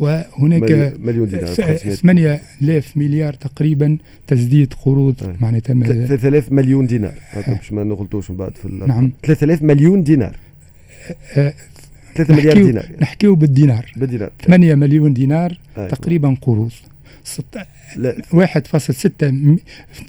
وهناك 0.00 0.96
مليون 1.00 1.28
دينار 1.28 1.76
8000 1.76 2.96
مليار 2.96 3.32
تقريبا 3.32 3.98
تسديد 4.26 4.74
قروض 4.74 5.36
معناتها 5.40 5.74
3000 5.74 6.52
مليون 6.52 6.86
دينار. 6.86 7.14
باش 7.48 7.72
ما 7.72 7.84
نغلطوش 7.84 8.30
من 8.30 8.36
بعد 8.36 8.56
في 8.56 8.68
نعم. 8.68 9.12
3000 9.22 9.62
مليون 9.62 10.02
دينار. 10.02 10.36
3 12.14 12.34
مليار 12.34 12.54
دينار. 12.54 12.86
نحكيو 13.00 13.34
بالدينار. 13.34 13.92
بالدينار. 13.96 14.30
8 14.46 14.74
مليون 14.74 15.12
دينار 15.12 15.58
آه. 15.76 15.88
تقريبا 15.88 16.36
قروض. 16.40 16.72
1.6 18.32 19.08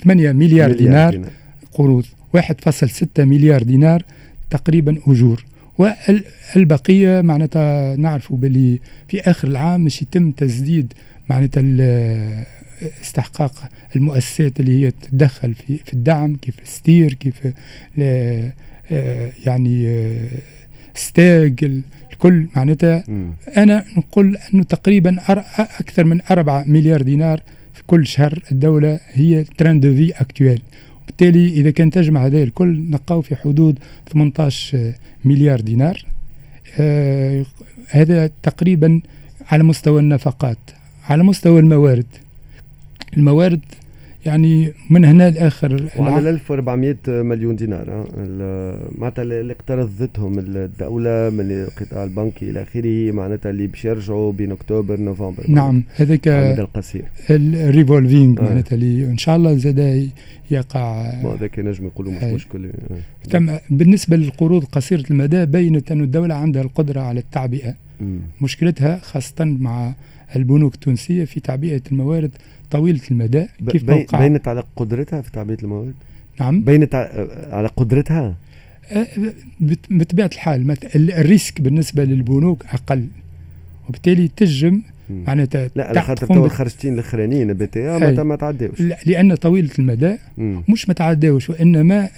8 0.04 0.32
مليار 0.32 0.72
دينار, 0.72 1.12
دينار. 1.12 1.30
قروض. 1.74 2.06
1.6 2.34 3.20
مليار 3.20 3.64
دينار 3.64 4.04
تقريبا 4.50 4.98
أجور. 5.08 5.46
والبقية 6.56 7.22
معناتها 7.22 7.96
نعرفوا 7.96 8.38
باللي 8.38 8.80
في 9.08 9.22
آخر 9.22 9.48
العام 9.48 9.82
مش 9.82 10.02
يتم 10.02 10.32
تسديد 10.32 10.94
معناتها 11.30 11.64
استحقاق 13.02 13.70
المؤسسات 13.96 14.60
اللي 14.60 14.86
هي 14.86 14.92
تتدخل 14.92 15.54
في 15.54 15.78
في 15.78 15.94
الدعم 15.94 16.36
كيف 16.36 16.56
ستير 16.64 17.14
كيف 17.14 17.48
آه، 18.00 18.52
يعني 19.46 19.88
ستاج 20.96 21.82
الكل 22.12 22.48
معناتها 22.56 23.04
أنا 23.58 23.86
نقول 23.98 24.38
أنه 24.54 24.64
تقريبا 24.64 25.18
أكثر 25.80 26.04
من 26.04 26.22
4 26.32 26.64
مليار 26.68 27.02
دينار 27.02 27.42
في 27.74 27.84
كل 27.88 28.08
شهر 28.08 28.44
الدولة 28.52 29.00
هي 29.12 29.44
train 29.44 29.80
de 29.80 29.96
vie 29.96 30.12
actuel 30.12 30.62
وبالتالي 31.04 31.48
إذا 31.50 31.72
كان 31.72 31.92
تجمع 31.92 32.26
هذا 32.26 32.44
الكل 32.44 32.68
نلقاو 32.90 33.22
في 33.22 33.36
حدود 33.36 33.80
18 34.14 34.94
مليار 35.26 35.62
دينار. 35.62 36.06
آه 36.80 37.46
هذا 37.90 38.30
تقريبا 38.44 39.02
على 39.48 39.64
مستوى 39.64 40.00
النفقات 40.00 40.58
على 41.10 41.24
مستوى 41.24 41.60
الموارد. 41.60 42.06
الموارد 43.18 43.62
يعني 44.26 44.74
من 44.90 45.06
هنا 45.06 45.30
لآخر 45.30 45.90
وعلى 46.00 46.30
1400 46.30 46.96
مليون 47.08 47.56
دينار 47.56 48.08
معناتها 48.98 49.22
اللي 49.22 49.54
اقترضتهم 49.54 50.40
الدولة 50.40 51.30
من 51.30 51.52
القطاع 51.52 52.04
البنكي 52.04 52.50
إلى 52.50 52.62
آخره 52.62 53.12
معناتها 53.12 53.50
اللي 53.50 53.68
باش 53.68 53.86
يرجعوا 53.86 54.32
بين 54.32 54.52
أكتوبر 54.52 55.00
نوفمبر. 55.00 55.46
نعم 55.48 55.84
هذاك 55.96 56.28
المدى 56.28 56.62
القصير. 56.62 57.04
ال 57.30 57.41
revolving 57.41 58.40
آه. 58.40 58.44
معناتها 58.44 58.76
اللي 58.76 59.06
إن 59.06 59.18
شاء 59.18 59.36
الله 59.36 59.56
زاد 59.58 60.10
يقع. 60.52 61.02
هذاك 61.02 61.60
نجم 61.60 61.86
يقولوا 61.86 62.12
مش 62.12 62.24
مشكل 62.24 62.66
آه. 62.66 63.30
تم 63.30 63.58
بالنسبة 63.70 64.16
للقروض 64.18 64.66
قصيرة 64.66 65.04
المدى 65.12 65.46
بينت 65.46 65.92
أن 65.92 66.02
الدولة 66.02 66.36
عندها 66.36 66.62
القدرة 66.62 67.02
على 67.02 67.20
التعبئة. 67.20 67.76
م. 68.02 68.18
مشكلتها 68.42 68.98
خاصة 68.98 69.46
مع 69.46 69.94
البنوك 70.36 70.74
التونسية 70.74 71.26
في 71.26 71.40
تعبئة 71.40 71.82
الموارد 71.92 72.32
طويلة 72.72 73.02
المدى 73.12 73.48
كيف 73.70 73.84
BT 73.84 74.08
بينت 74.14 74.48
على 74.48 74.64
قدرتها 74.76 75.22
في 75.22 75.32
تعبئة 75.32 75.58
الموارد؟ 75.64 75.94
نعم. 76.40 76.62
بينت 76.62 76.96
على 77.52 77.68
قدرتها؟ 77.68 78.36
أه، 78.92 79.08
بطبيعة 79.90 80.30
الحال 80.34 80.78
ال 80.96 81.05
risque 81.05 81.62
بالنسبة 81.62 82.04
للبنوك 82.04 82.66
أقل. 82.66 83.08
وبالتالي 83.90 84.28
تجم 84.28 84.82
معناتها 85.10 85.70
لا 85.76 85.88
على 85.88 86.02
خاطر 86.02 86.28
تو 86.28 86.46
الخرجتين 86.46 86.94
الأخرانيين 86.94 87.54
BT 87.54 87.80
ما 87.80 88.24
ما 88.24 88.36
تعداوش. 88.36 88.82
لا 88.82 88.98
لأن 89.06 89.36
طويلة 89.36 89.70
المدى 89.80 90.18
مم. 90.38 90.64
مش 90.70 90.88
ما 90.88 90.94
تعداوش 90.94 91.50
وإنما 91.50 92.10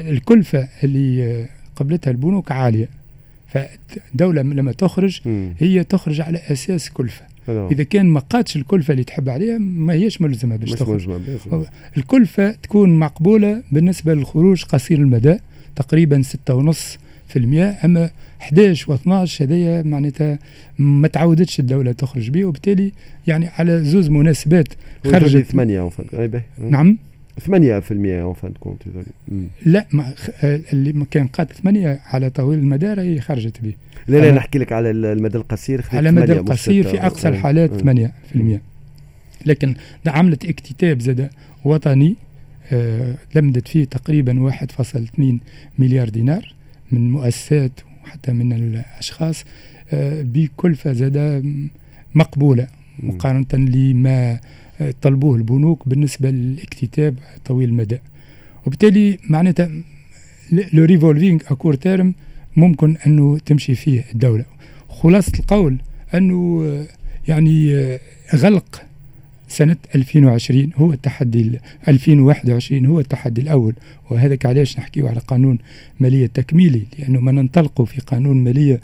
الكلفة 0.00 0.68
اللي 0.84 1.46
قبلتها 1.76 2.10
البنوك 2.10 2.52
عالية. 2.52 2.88
فالدوله 3.46 4.42
لما 4.42 4.72
تخرج 4.72 5.20
مم. 5.24 5.54
هي 5.58 5.84
تخرج 5.84 6.20
على 6.20 6.38
أساس 6.48 6.90
كلفة. 6.90 7.24
إذا 7.48 7.84
كان 7.84 8.06
ما 8.06 8.20
لقاتش 8.20 8.56
الكلفة 8.56 8.92
اللي 8.92 9.04
تحب 9.04 9.28
عليها 9.28 9.58
ما 9.58 9.92
هيش 9.92 10.20
ملزمة 10.20 10.56
باش 10.56 10.70
تخرج. 10.70 11.08
الكلفة 11.96 12.50
تكون 12.50 12.98
مقبولة 12.98 13.62
بالنسبة 13.72 14.14
للخروج 14.14 14.64
قصير 14.64 14.98
المدى 14.98 15.38
تقريبا 15.76 16.22
ستة 16.22 16.54
ونص 16.54 16.98
في 17.28 17.38
المية 17.38 17.78
أما 17.84 18.10
11 18.40 18.96
و12 18.96 19.42
هذايا 19.42 19.82
معناتها 19.82 20.38
ما 20.78 21.08
تعودتش 21.08 21.60
الدولة 21.60 21.92
تخرج 21.92 22.30
به 22.30 22.44
وبالتالي 22.44 22.92
يعني 23.26 23.48
على 23.58 23.84
زوز 23.84 24.08
مناسبات 24.08 24.68
خرجت. 25.04 25.46
8 25.46 25.90
نعم. 26.70 26.98
8% 27.40 27.50
اون 27.50 28.32
فان 28.34 28.52
كونت 28.60 28.82
لا 29.66 29.86
ما 29.92 30.14
اللي 30.72 31.06
كان 31.10 31.26
قاد 31.26 31.52
8 31.52 32.00
على 32.06 32.30
طويل 32.30 32.58
المدى 32.58 32.86
هي 32.86 33.20
خرجت 33.20 33.60
به 33.62 33.74
لا 34.08 34.16
لا 34.18 34.32
نحكي 34.32 34.58
لك 34.58 34.72
على 34.72 34.90
المدى 34.90 35.38
القصير. 35.38 35.84
على 35.92 36.08
المدى 36.08 36.32
القصير 36.32 36.88
في 36.88 37.06
أقصى 37.06 37.28
الحالات 37.28 37.70
8% 37.80 38.60
لكن 39.46 39.74
عملت 40.06 40.44
اكتتاب 40.44 41.00
زاد 41.00 41.30
وطني 41.64 42.16
آه 42.72 43.14
لمت 43.34 43.68
فيه 43.68 43.84
تقريبا 43.84 44.50
1.2 44.50 45.22
مليار 45.78 46.08
دينار 46.08 46.54
من 46.92 47.10
مؤسسات 47.10 47.72
وحتى 48.04 48.32
من 48.32 48.52
الأشخاص 48.52 49.44
آه 49.92 50.22
بكلفة 50.22 50.92
زاد 50.92 51.44
مقبولة. 52.14 52.66
مقارنة 53.02 53.46
لما 53.52 54.40
طلبوه 55.02 55.36
البنوك 55.36 55.88
بالنسبة 55.88 56.30
للاكتتاب 56.30 57.14
طويل 57.44 57.68
المدى. 57.68 57.98
وبالتالي 58.66 59.18
معناتها 59.30 59.70
le 60.72 60.84
revolving 60.84 61.40
à 61.50 61.54
court 61.54 61.74
terme 61.74 62.14
ممكن 62.56 62.96
أنه 63.06 63.38
تمشي 63.38 63.74
فيه 63.74 64.04
الدولة. 64.14 64.44
خلاصة 64.88 65.32
القول 65.38 65.76
أنه 66.14 66.64
يعني 67.28 67.74
غلق 68.34 68.82
سنة 69.48 69.76
2020 69.94 70.70
هو 70.76 70.92
التحدي 70.92 71.60
2021 71.88 72.86
هو 72.86 73.00
التحدي 73.00 73.40
الأول. 73.40 73.74
وهذا 74.10 74.38
علاش 74.44 74.78
نحكيه 74.78 75.08
على 75.08 75.20
قانون 75.20 75.58
مالية 76.00 76.26
تكميلي؟ 76.26 76.82
لأنه 76.98 77.20
ما 77.20 77.32
ننطلقوا 77.32 77.86
في 77.86 78.00
قانون 78.00 78.44
مالية 78.44 78.80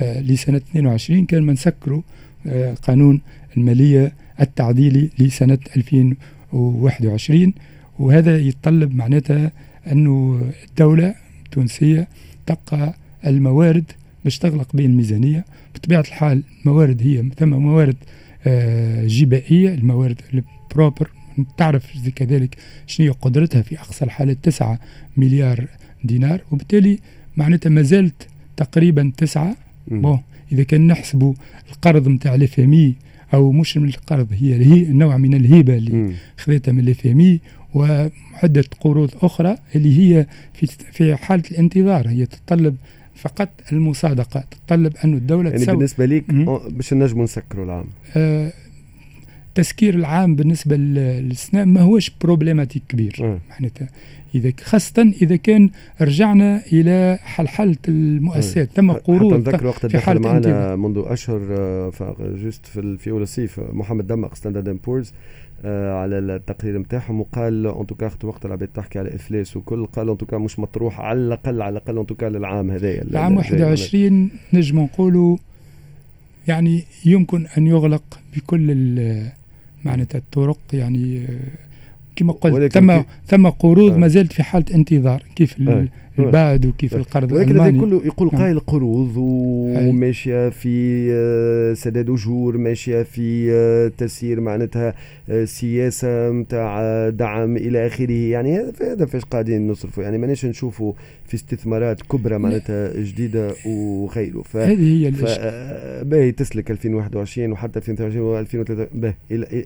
آه 0.00 0.20
لسنة 0.20 0.56
22 0.56 1.26
كان 1.26 1.42
ما 1.42 1.52
نسكروا 1.52 2.02
آه 2.46 2.74
قانون 2.74 3.20
المالية 3.56 4.12
التعديلي 4.40 5.10
لسنة 5.18 5.58
2021 5.76 7.52
وهذا 7.98 8.38
يتطلب 8.38 8.94
معناتها 8.94 9.52
أنه 9.92 10.40
الدولة 10.68 11.14
التونسية 11.46 12.08
تبقى 12.46 12.94
الموارد 13.26 13.84
باش 14.24 14.38
تغلق 14.38 14.76
به 14.76 14.84
الميزانية. 14.84 15.44
بطبيعة 15.74 16.00
الحال 16.00 16.42
الموارد 16.60 17.02
هي 17.02 17.24
ثم 17.38 17.48
موارد 17.48 17.96
آه 18.46 19.06
جبائية 19.06 19.74
الموارد 19.74 20.20
ال 20.34 20.42
propres. 20.42 21.10
تعرف 21.56 22.08
كذلك 22.14 22.56
شنو 22.86 23.12
قدرتها 23.12 23.62
في 23.62 23.78
أقصى 23.78 24.04
الحالات؟ 24.04 24.38
9 24.42 24.78
مليار 25.16 25.66
دينار. 26.04 26.40
وبالتالي 26.50 26.98
معناتها 27.36 27.70
ما 27.70 27.82
زالت 27.82 28.26
تقريبا 28.56 29.12
تسعة. 29.16 29.56
bon 29.86 30.20
إذا 30.52 30.62
كان 30.62 30.86
نحسبوا 30.86 31.34
القرض 31.72 32.08
نتاع 32.08 32.34
ال 32.34 32.49
FMI 32.49 32.94
أو 33.34 33.52
مش 33.52 33.76
من 33.76 33.88
القرض 33.88 34.28
هي 34.32 34.66
هي 34.66 34.84
نوع 34.84 35.16
من 35.16 35.34
الهبه 35.34 35.76
اللي 35.76 36.12
خذيتها 36.38 36.72
من 36.72 36.88
ال 36.88 37.01
FMI 37.01 37.40
وعدة 37.74 38.64
قروض 38.80 39.10
أخرى 39.22 39.56
اللي 39.76 39.98
هي 39.98 40.26
في 40.54 40.66
في 40.66 41.16
حالة 41.16 41.42
الانتظار. 41.50 42.08
هي 42.08 42.26
تتطلب 42.26 42.76
فقط 43.22 43.48
المصادقة 43.72 44.44
تتطلب 44.50 44.96
أن 45.04 45.14
الدولة 45.14 45.50
يعني 45.50 45.62
تسوي. 45.62 45.74
بالنسبة 45.76 46.04
ليك 46.04 46.30
باش 46.70 46.94
نجموا 46.94 47.24
نسكروا 47.24 47.64
العام. 47.64 47.84
آه 48.16 48.52
تسكير 49.54 49.94
العام 49.94 50.36
بالنسبة 50.36 50.76
للسنة 50.76 51.64
ما 51.64 51.80
هوش 51.80 52.10
problématique 52.22 52.82
كبير 52.88 53.16
آه. 53.20 53.38
معناتها 53.50 53.88
إذا 54.34 54.52
خاصة 54.60 55.12
إذا 55.22 55.36
كان 55.36 55.70
رجعنا 56.00 56.62
إلى 56.72 57.18
حلحلة 57.22 57.76
المؤسسات 57.88 58.68
آه. 58.70 58.74
ثم 58.74 58.92
قروض 58.92 59.32
حتى 59.40 59.50
نذكر 59.50 59.66
وقت 59.66 59.86
في 59.86 59.98
حالة 59.98 60.20
معنا. 60.20 60.76
منذ 60.76 61.02
أشهر 61.06 61.40
آه، 61.50 61.92
juste 62.20 62.66
في 62.66 62.96
في 62.98 63.10
أول 63.10 63.22
الصيف 63.22 63.60
محمد 63.72 64.06
دمق 64.06 64.34
Standard 64.34 64.68
and 64.68 64.80
Poor's 64.84 65.12
آه 65.64 66.02
على 66.02 66.18
التقرير 66.18 66.78
نتاعهم 66.78 67.20
وقال 67.20 67.66
en 67.66 67.86
tout 67.86 68.00
cas 68.00 68.10
وقت 68.24 68.46
العباد 68.46 68.68
تحكي 68.68 68.98
على 68.98 69.14
إفلاس 69.14 69.56
وكل 69.56 69.86
قال 69.86 70.08
en 70.08 70.18
tout 70.18 70.29
cas 70.29 70.38
مش 70.38 70.58
مطروح 70.58 71.00
على 71.00 71.18
الأقل 71.18 71.62
على 71.62 71.72
الأقل 71.72 71.96
en 71.96 72.06
tout 72.06 72.17
cas 72.17 72.26
للعام 72.26 72.70
هذايا 72.70 73.02
العام 73.02 73.36
21 73.36 74.30
نجم 74.52 74.80
نقولوا 74.80 75.36
يعني 76.48 76.84
يمكن 77.04 77.46
أن 77.58 77.66
يغلق 77.66 78.20
بكل 78.36 78.70
معناتها 79.84 80.18
الطرق 80.18 80.58
يعني 80.72 81.26
كما 82.16 82.32
قلت 82.32 82.72
ثم 82.72 83.02
ثم 83.26 83.48
قروض 83.48 83.92
آه. 83.92 83.96
ما 83.96 84.08
زالت 84.08 84.32
في 84.32 84.42
حالة 84.42 84.64
انتظار 84.74 85.22
كيف 85.36 85.68
آه. 85.68 85.88
البعد 86.18 86.66
وكيف 86.66 86.94
القرض 86.94 87.32
ولكن 87.32 87.60
هذا 87.60 87.80
كله 87.80 88.02
يقول 88.04 88.30
نعم. 88.32 88.42
قايل 88.42 88.60
قروض 88.60 89.16
وماشية 89.16 90.48
في 90.48 91.08
آه، 91.12 91.74
سداد 91.74 92.10
أجور 92.10 92.58
ماشية 92.58 93.02
في 93.02 93.52
آه، 93.52 93.88
تسيير 93.98 94.40
معناتها 94.40 94.94
آه، 95.28 95.44
سياسة 95.44 96.30
نتاع 96.30 97.08
دعم 97.08 97.56
إلى 97.56 97.86
آخره. 97.86 98.12
يعني 98.12 98.58
هذا 98.80 99.06
فاش 99.06 99.24
قاعدين 99.24 99.68
نصرفوا. 99.68 100.02
يعني 100.02 100.18
ماناش 100.18 100.44
نشوفوا 100.44 100.92
في 101.26 101.34
استثمارات 101.34 102.02
كبرى 102.02 102.38
معناتها 102.38 102.92
جديدة 102.96 103.54
وغيره. 103.66 104.42
ف 104.42 104.56
هذه 104.56 105.06
هي 105.06 105.12
باهي 106.04 106.32
تسلك 106.32 106.70
2021 106.70 107.52
وحتى 107.52 107.78
2023 107.78 108.46
و2003 108.46 109.12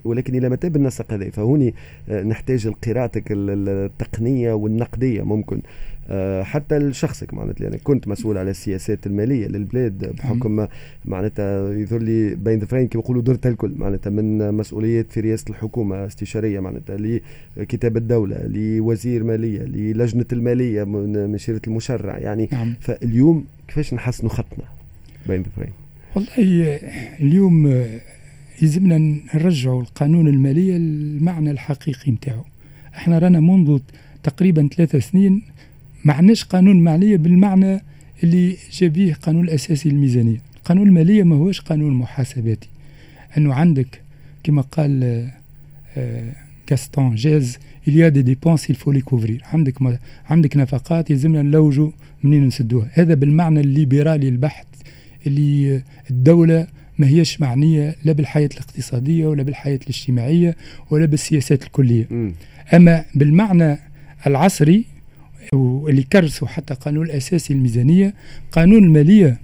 ولكن 0.04 0.34
إلى 0.34 0.48
متى 0.48 0.68
بالنسق 0.68 1.12
هذا 1.12 1.30
فهوني 1.30 1.74
نحتاج 2.08 2.68
قراءتك 2.68 3.24
التقنية 3.30 4.52
والنقدية 4.52 5.22
ممكن. 5.22 5.60
حتى 6.42 6.78
لشخصك 6.78 7.34
معناتها 7.34 7.64
يعني 7.64 7.78
كنت 7.78 8.08
مسؤول 8.08 8.38
على 8.38 8.50
السياسات 8.50 9.06
المالية 9.06 9.46
للبلاد 9.46 10.16
بحكم 10.16 10.66
معناتها 11.04 11.72
يظهر 11.72 12.02
لي 12.02 12.34
بين 12.34 12.60
ظفرين 12.60 12.88
كما 12.88 13.02
يقولوا 13.02 13.22
درت 13.22 13.46
الكل. 13.46 13.74
معناتها 13.76 14.10
من 14.10 14.54
مسؤوليات 14.54 15.12
في 15.12 15.20
رئاسة 15.20 15.44
الحكومة 15.50 16.06
استشارية 16.06 16.60
معناتها 16.60 17.20
لكتاب 17.56 17.96
الدولة 17.96 18.46
لوزير 18.46 19.24
مالية 19.24 19.62
للجنة 19.62 20.26
المالية 20.32 20.84
من 20.84 21.38
شيره 21.38 21.60
المشرع. 21.66 22.18
يعني 22.18 22.48
نعم. 22.52 22.74
فاليوم 22.80 23.44
كيفاش 23.68 23.94
نحسنوا 23.94 24.30
خطنا 24.30 24.64
بين 25.28 25.42
ظفرين 25.42 25.72
والله 26.14 26.28
اليوم 27.20 27.84
يلزمنا 28.62 29.18
نرجعوا 29.34 29.82
القانون 29.82 30.28
الماليه 30.28 30.76
المعنى 30.76 31.50
الحقيقي 31.50 32.12
نتاعو. 32.12 32.44
إحنا 32.94 33.18
رانا 33.18 33.40
منذ 33.40 33.78
تقريبا 34.22 34.68
ثلاثة 34.76 34.98
سنين 34.98 35.42
ما 36.06 36.12
عندناش 36.12 36.44
قانون 36.44 36.80
مالية 36.80 37.16
بالمعنى 37.16 37.80
اللي 38.22 38.56
جابيه 38.72 39.14
قانون 39.14 39.44
الأساسي 39.44 39.88
للميزانية. 39.88 40.40
القانون 40.56 40.88
المالية 40.88 41.22
ما 41.22 41.36
هوش 41.36 41.60
قانون 41.60 41.92
محاسباتي. 41.94 42.68
أنه 43.38 43.54
عندك 43.54 44.00
كما 44.42 44.62
قال 44.62 45.28
Gaston 46.66 47.14
Jèze 47.14 47.58
il 47.88 47.90
y 47.90 47.97
a 47.97 48.03
des 48.03 48.22
dépenses 48.22 48.72
il 48.72 48.74
faut 48.74 48.92
les 48.92 49.02
couvrir. 49.10 49.44
عندك 49.54 49.82
ما 49.82 49.98
عندك 50.30 50.56
نفقات 50.56 51.10
يلزمنا 51.10 51.42
نلوجوا 51.42 51.90
منين 52.22 52.46
نسدوها. 52.46 52.88
هذا 52.92 53.14
بالمعنى 53.14 53.60
الليبرالي 53.60 54.28
البحت 54.28 54.66
اللي 55.26 55.82
الدولة 56.10 56.66
ما 56.98 57.08
هيش 57.08 57.40
معنية 57.40 57.96
لا 58.04 58.12
بالحياة 58.12 58.48
الاقتصادية 58.54 59.26
ولا 59.26 59.42
بالحياة 59.42 59.78
الاجتماعية 59.82 60.56
ولا 60.90 61.06
بالسياسات 61.06 61.62
الكلية. 61.62 62.06
م. 62.10 62.32
أما 62.74 63.04
بالمعنى 63.14 63.78
العصري 64.26 64.95
واللي 65.52 66.02
كرسوا 66.02 66.48
حتى 66.48 66.74
قانون 66.74 67.06
الأساسي 67.06 67.54
الميزانية 67.54 68.14
قانون 68.52 68.84
المالية 68.84 69.40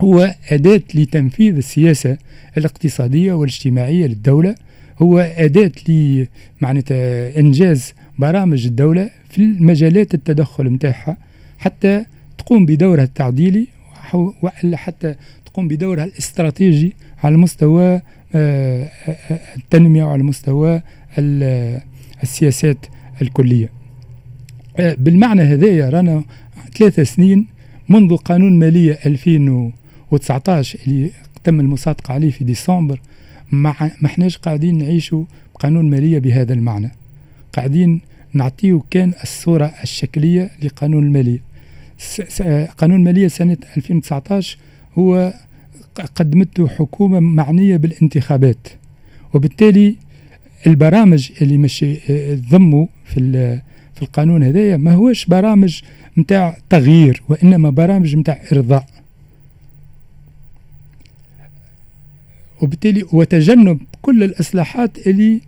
هو 0.00 0.34
أداة 0.50 0.82
لتنفيذ 0.94 1.56
السياسة 1.56 2.18
الاقتصادية 2.58 3.32
والاجتماعية 3.32 4.06
للدولة 4.06 4.54
هو 5.02 5.18
أداة 5.18 5.72
لمعناتها 5.88 7.38
إنجاز 7.38 7.94
برامج 8.18 8.66
الدولة 8.66 9.10
في 9.30 9.38
المجالات 9.38 10.14
التدخل 10.14 10.70
متاعها 10.70 11.16
حتى 11.58 12.04
تقوم 12.38 12.66
بدورها 12.66 13.04
التعديلي 13.04 13.66
وإلا 14.14 14.76
حتى 14.76 15.14
تقوم 15.46 15.68
بدورها 15.68 16.04
الاستراتيجي 16.04 16.94
على 17.22 17.36
مستوى 17.36 18.00
آه، 18.34 18.84
آه، 19.08 19.40
التنمية 19.56 20.04
وعلى 20.04 20.22
مستوى 20.22 20.82
السياسات 22.22 22.86
الكلية. 23.22 23.64
آه، 23.66 23.79
بالمعنى 24.78 25.42
هذايا 25.42 25.90
رانا 25.90 26.24
ثلاثة 26.78 27.04
سنين 27.04 27.46
منذ 27.88 28.16
قانون 28.16 28.58
مالية 28.58 28.98
2019 29.06 30.78
اللي 30.86 31.10
تم 31.44 31.60
المصادقة 31.60 32.14
عليه 32.14 32.30
في 32.30 32.44
ديسمبر 32.44 33.00
ما 33.52 33.70
احناش 34.04 34.38
قاعدين 34.38 34.78
نعيشوا 34.78 35.24
قانون 35.54 35.90
مالية 35.90 36.18
بهذا 36.18 36.52
المعنى. 36.52 36.90
قاعدين 37.52 38.00
نعطيه 38.32 38.80
كان 38.90 39.12
الصورة 39.22 39.72
الشكلية 39.82 40.50
لقانون 40.62 41.04
المالية. 41.06 41.42
آه، 42.40 42.66
قانون 42.66 42.98
المالية 42.98 43.28
سنة 43.28 43.56
2019 43.76 44.58
هو 44.98 45.34
قدمته 46.16 46.68
حكومة 46.68 47.20
معنية 47.20 47.76
بالانتخابات. 47.76 48.68
وبالتالي 49.34 49.96
البرامج 50.66 51.30
اللي 51.42 51.56
مش 51.56 51.84
آه، 52.10 52.34
ضموا 52.50 52.86
في 53.04 53.60
في 54.00 54.06
القانون 54.06 54.42
هذايا 54.42 54.76
ما 54.76 54.94
هوش 54.94 55.26
برامج 55.26 55.80
نتاع 56.18 56.56
تغيير 56.70 57.22
وإنما 57.28 57.70
برامج 57.70 58.16
نتاع 58.16 58.42
إرضاء. 58.52 58.86
وبالتالي 62.62 63.04
وتجنب 63.12 63.80
كل 64.02 64.22
الإصلاحات 64.22 65.06
اللي 65.06 65.40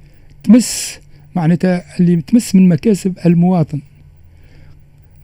تمس 0.45 0.99
معناتها 1.37 1.85
اللي 2.01 2.23
تمس 2.23 2.55
من 2.55 2.69
مكاسب 2.69 3.19
المواطن. 3.27 3.81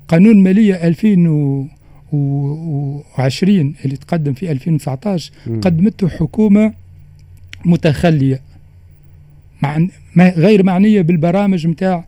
قانون 0.09 0.43
مالية 0.43 0.87
2020 0.89 3.75
اللي 3.85 3.97
تقدم 3.97 4.33
في 4.33 4.51
2019 4.51 5.33
قدمته 5.63 6.09
حكومة 6.09 6.73
متخلية 7.65 8.41
مع 9.63 9.87
غير 10.19 10.63
معنية 10.63 11.03
بالبرامج 11.03 11.67
نتاع 11.67 12.05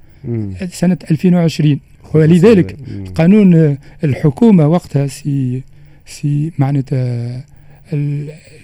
سنة 0.70 0.98
2020 1.10 1.80
ولذلك 2.14 2.76
قانون 3.14 3.76
الحكومة 4.04 4.68
وقتها 4.68 5.06
سي 5.06 5.62
سي 6.06 6.52
معناتها 6.58 7.44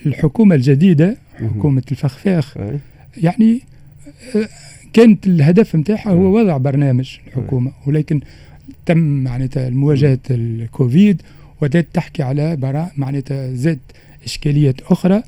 الحكومة 0.07 0.55
الجديدة 0.55 1.16
حكومة 1.35 1.83
الفخفاخ 1.92 2.57
يعني 3.23 3.61
آه، 4.37 4.49
كانت 4.92 5.27
الهدف 5.27 5.77
نتاعها 5.77 6.11
هو 6.11 6.38
وضع 6.38 6.57
برنامج 6.57 7.16
الحكومة. 7.27 7.73
ولكن 7.87 8.21
تم 8.87 8.99
معناتها 8.99 9.71
مواجهة 9.71 10.19
الكوفيد 10.31 11.23
وبدات 11.62 11.87
تحكي 11.92 12.23
على 12.23 12.57
براء 12.57 12.92
معناتها 12.97 13.55
زاد 13.55 13.79
إشكاليات 14.25 14.81
أخرى 14.81 15.23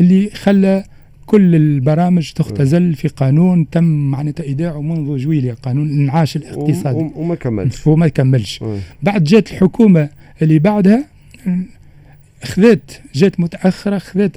اللي 0.00 0.30
خلى 0.30 0.84
كل 1.28 1.54
البرامج 1.54 2.32
تختزل 2.32 2.94
في 2.94 3.08
قانون 3.08 3.70
تم 3.70 3.84
معناتها 3.84 4.44
إيداعه 4.44 4.80
منذ 4.82 5.16
جويليا 5.16 5.54
قانون 5.54 5.86
الانعاش 5.86 6.36
الاقتصادي 6.36 7.10
وما 7.16 7.34
كملش. 7.34 7.86
وما 7.86 8.08
كملش. 8.08 8.60
بعد 9.02 9.24
جات 9.24 9.50
الحكومة 9.52 10.08
اللي 10.42 10.58
بعدها 10.58 11.04
خذات 12.44 12.90
جات 13.14 13.40
متأخرة 13.40 13.98
خذات 13.98 14.32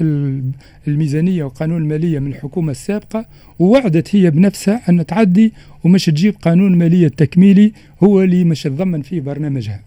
الميزانية 0.87 1.43
وقانون 1.43 1.81
الماليه 1.81 2.19
من 2.19 2.27
الحكومة 2.31 2.71
السابقة 2.71 3.25
ووعدت 3.59 4.15
هي 4.15 4.31
بنفسها 4.31 4.81
أن 4.89 5.05
تعدي 5.05 5.53
ومش 5.83 6.05
تجيب 6.05 6.35
قانون 6.41 6.77
مالية 6.77 7.07
تكميلي 7.07 7.73
هو 8.03 8.21
اللي 8.21 8.43
مش 8.43 8.63
تضمن 8.63 9.01
فيه 9.01 9.21
برنامجها. 9.21 9.79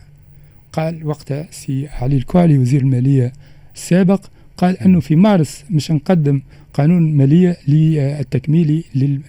قال 0.73 1.07
وقتها 1.07 1.47
سي 1.51 1.88
علي 1.88 2.17
الكوالي 2.17 2.59
وزير 2.59 2.81
المالية 2.81 3.33
السابق 3.75 4.21
قال 4.57 4.79
أنه 4.81 5.01
في 5.01 5.17
مارس 5.17 5.64
مش 5.71 5.90
نقدم 5.90 6.40
قانون 6.75 7.17
مالية 7.17 7.57
للتكميلي 7.69 8.85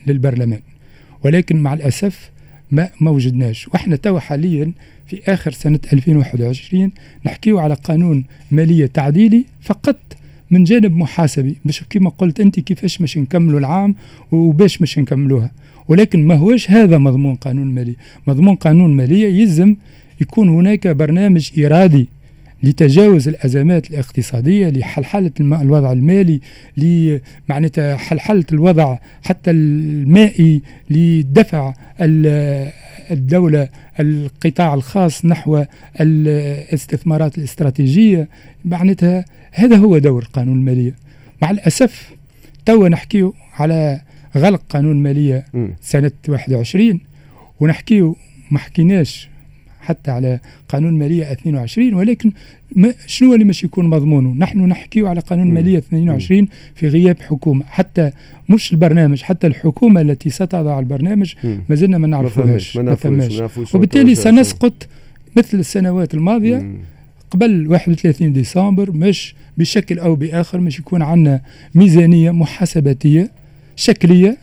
للبرلمان. 0.07 0.59
ولكن 1.23 1.57
مع 1.57 1.73
الأسف 1.73 2.29
ما 2.71 2.89
ما 3.01 3.11
وجدناش. 3.11 3.67
وإحنا 3.67 3.95
توا 3.95 4.19
حاليا 4.19 4.71
في 5.07 5.21
آخر 5.33 5.51
سنة 5.51 5.79
2021 5.93 6.91
نحكيو 7.25 7.59
على 7.59 7.73
قانون 7.73 8.23
مالية 8.51 8.85
تعديلي 8.85 9.45
فقط 9.61 9.97
من 10.51 10.63
جانب 10.63 10.97
محاسبي. 10.97 11.55
مش 11.65 11.83
كما 11.89 12.09
قلت 12.09 12.39
أنت 12.39 12.59
كيفاش 12.59 13.01
مش 13.01 13.17
نكملوا 13.17 13.59
العام 13.59 13.95
وباش 14.31 14.81
مش 14.81 14.99
نكملوها. 14.99 15.51
ولكن 15.87 16.27
ما 16.27 16.35
هوش 16.35 16.71
هذا 16.71 16.97
مضمون 16.97 17.35
قانون 17.35 17.67
المالية 17.67 17.95
مضمون 18.27 18.55
قانون 18.55 18.89
المالية 18.91 19.41
يلزم 19.41 19.75
يكون 20.21 20.49
هناك 20.49 20.87
برنامج 20.87 21.59
إرادي 21.59 22.09
لتجاوز 22.65 23.27
الأزمات 23.27 23.89
الاقتصادية 23.89 24.69
لحلحلة 24.69 25.31
الوضع 25.39 25.91
المالي 25.91 26.39
لمعناتها 26.77 27.95
حلحلة 27.97 28.43
الوضع 28.53 28.97
حتى 29.23 29.51
المائي 29.51 30.61
لدفع 30.89 31.73
الدولة 33.11 33.69
القطاع 33.99 34.73
الخاص 34.73 35.25
نحو 35.25 35.63
الاستثمارات 36.01 37.37
الاستراتيجية. 37.37 38.29
معناتها 38.65 39.25
هذا 39.51 39.77
هو 39.77 39.97
دور 39.97 40.21
القانون 40.21 40.57
المالية. 40.57 40.95
مع 41.41 41.51
الأسف 41.51 42.11
توا 42.65 42.89
نحكيه 42.89 43.31
على 43.53 44.01
غلق 44.37 44.61
قانون 44.69 44.91
المالية 44.91 45.45
سنة 45.81 46.11
21 46.27 46.99
ونحكيه 47.59 48.15
ما 48.51 48.59
حكيناش 48.59 49.29
حتى 49.85 50.11
على 50.11 50.39
قانون 50.69 50.93
المالية 50.93 51.31
22 51.31 51.93
ولكن 51.93 52.31
ما 52.75 52.93
شنو 53.07 53.33
اللي 53.33 53.45
مش 53.45 53.63
يكون 53.63 53.87
مضمونه 53.87 54.33
نحن 54.37 54.59
نحكي 54.59 55.07
على 55.07 55.19
قانون 55.19 55.47
المالية 55.47 55.77
22 55.77 56.47
في 56.75 56.87
غياب 56.87 57.19
حكومة. 57.19 57.63
حتى 57.65 58.11
مش 58.49 58.71
البرنامج 58.73 59.21
حتى 59.21 59.47
الحكومة 59.47 60.01
التي 60.01 60.29
ستضع 60.29 60.79
البرنامج 60.79 61.33
ما 61.69 61.75
زلنا 61.75 61.97
ما 61.97 62.07
نعرفوهاش 62.07 62.77
ما 62.77 62.95
فهمش 62.95 63.33
وبالتالي 63.75 64.15
سنسقط 64.15 64.87
مثل 65.37 65.59
السنوات 65.59 66.13
الماضية 66.13 66.57
قبل 67.31 67.67
31 67.67 68.33
ديسمبر 68.33 68.91
مش 68.91 69.35
بشكل 69.57 69.99
أو 69.99 70.15
بآخر 70.15 70.59
مش 70.59 70.79
يكون 70.79 71.01
عندنا 71.01 71.41
ميزانية 71.75 72.31
محاسباتية 72.31 73.31
شكلية 73.75 74.37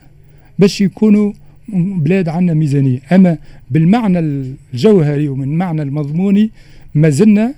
باش 0.58 0.80
يكونوا 0.80 1.32
بلاد 1.68 2.28
عندنا 2.28 2.54
ميزانية. 2.54 2.98
أما 3.12 3.38
بالمعنى 3.70 4.18
الجوهري 4.18 5.28
ومن 5.28 5.44
المعنى 5.44 5.82
المضموني 5.82 6.50
ما 6.94 7.10
زلنا 7.10 7.54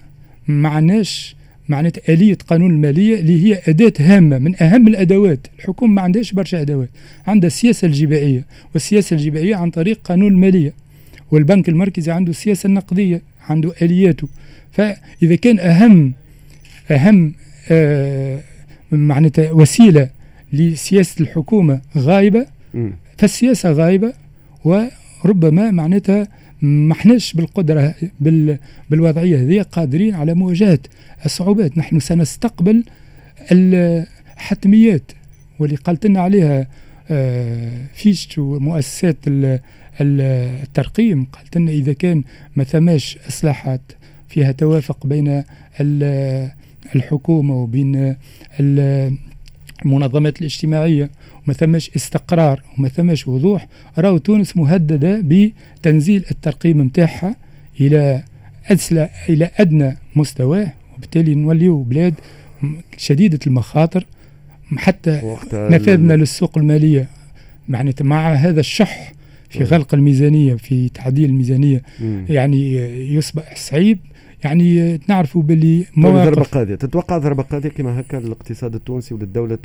معناش 0.48 1.36
معنات 1.68 2.10
آلية 2.10 2.38
قانون 2.48 2.70
المالية 2.70 3.20
اللي 3.20 3.44
هي 3.44 3.60
أداة 3.68 3.92
هامة. 4.00 4.38
من 4.38 4.62
أهم 4.62 4.88
الأدوات 4.88 5.46
الحكومة 5.58 5.92
ما 5.92 6.02
عندهاش 6.02 6.32
برشا 6.32 6.60
أدوات. 6.60 6.88
عندها 7.26 7.46
السياسة 7.46 7.86
الجبائية 7.86 8.44
والسياسة 8.74 9.16
الجبائية 9.16 9.56
عن 9.56 9.70
طريق 9.70 10.00
قانون 10.04 10.32
المالية 10.32 10.72
والبنك 11.30 11.68
المركزي 11.68 12.10
عنده 12.12 12.30
السياسة 12.30 12.66
النقدية 12.66 13.22
عنده 13.48 13.72
آلياته. 13.82 14.28
فإذا 14.72 15.34
كان 15.34 15.58
أهم 15.58 16.12
أهم 16.90 17.32
آه 17.70 18.40
معناتها 18.92 19.52
وسيلة 19.52 20.08
لسياسة 20.52 21.22
الحكومة 21.22 21.80
غايبة 21.96 22.46
فالسياسة 23.18 23.72
غايبة 23.72 24.12
وربما 24.64 25.70
معناتها 25.70 26.28
ما 26.62 26.92
احناش 26.92 27.32
بالقدرة 27.32 27.94
بال 28.20 28.58
بالوضعية 28.90 29.42
هذه 29.42 29.62
قادرين 29.62 30.14
على 30.14 30.34
مواجهة 30.34 30.78
الصعوبات. 31.24 31.78
نحن 31.78 32.00
سنستقبل 32.00 32.84
الحتميات 33.52 35.12
واللي 35.58 35.76
قالت 35.76 36.06
لنا 36.06 36.20
عليها 36.20 36.66
آه، 37.10 37.86
فيش 37.94 38.38
ومؤسسات 38.38 39.16
الترقيم. 40.00 41.24
قالت 41.24 41.56
لنا 41.56 41.70
إذا 41.70 41.92
كان 41.92 42.24
ما 42.56 42.64
ثماش 42.64 43.18
إصلاحات 43.28 43.80
فيها 44.28 44.52
توافق 44.52 45.06
بين 45.06 45.44
الحكومة 46.94 47.54
وبين 47.54 48.16
المنظمات 49.84 50.38
الاجتماعية 50.38 51.10
وما 51.46 51.54
ثماش 51.54 51.90
استقرار 51.96 52.62
وما 52.78 52.88
ثماش 52.88 53.28
وضوح 53.28 53.68
راهو 53.98 54.18
تونس 54.18 54.56
مهددة 54.56 55.20
بتنزيل 55.24 56.24
الترقيم 56.30 56.82
نتاعها 56.82 57.36
إلى 57.80 58.24
أسلى 58.66 59.10
إلى 59.28 59.50
أدنى 59.56 59.96
مستواه 60.16 60.72
وبالتالي 60.96 61.34
نوليو 61.34 61.82
بلاد 61.82 62.14
شديدة 62.96 63.38
المخاطر 63.46 64.06
حتى 64.76 65.36
نفاذنا 65.52 66.14
للسوق 66.14 66.58
المالية. 66.58 67.08
معناتها 67.68 68.04
مع 68.04 68.32
هذا 68.32 68.60
الشح 68.60 69.12
في 69.50 69.64
غلق 69.64 69.94
الميزانية 69.94 70.54
في 70.54 70.88
تعديل 70.88 71.30
الميزانية 71.30 71.82
يعني 72.28 72.74
يصبح 73.14 73.56
صعيب. 73.56 73.98
يعني 74.44 75.00
نعرفوا 75.08 75.42
باللي 75.42 75.84
مواقف 75.96 76.28
ضربة 76.28 76.42
قاضية. 76.42 76.74
تتوقع 76.74 77.18
ضربة 77.18 77.42
قاضية 77.42 77.68
كما 77.68 78.00
هكا 78.00 78.16
للاقتصاد 78.16 78.74
التونسي 78.74 79.14
وللدولة 79.14 79.58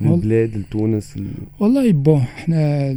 التونسية 0.00 0.14
البلاد 0.14 0.56
لتونس 0.56 1.16
والله 1.58 1.92
بون 1.92 2.18
إحنا 2.18 2.92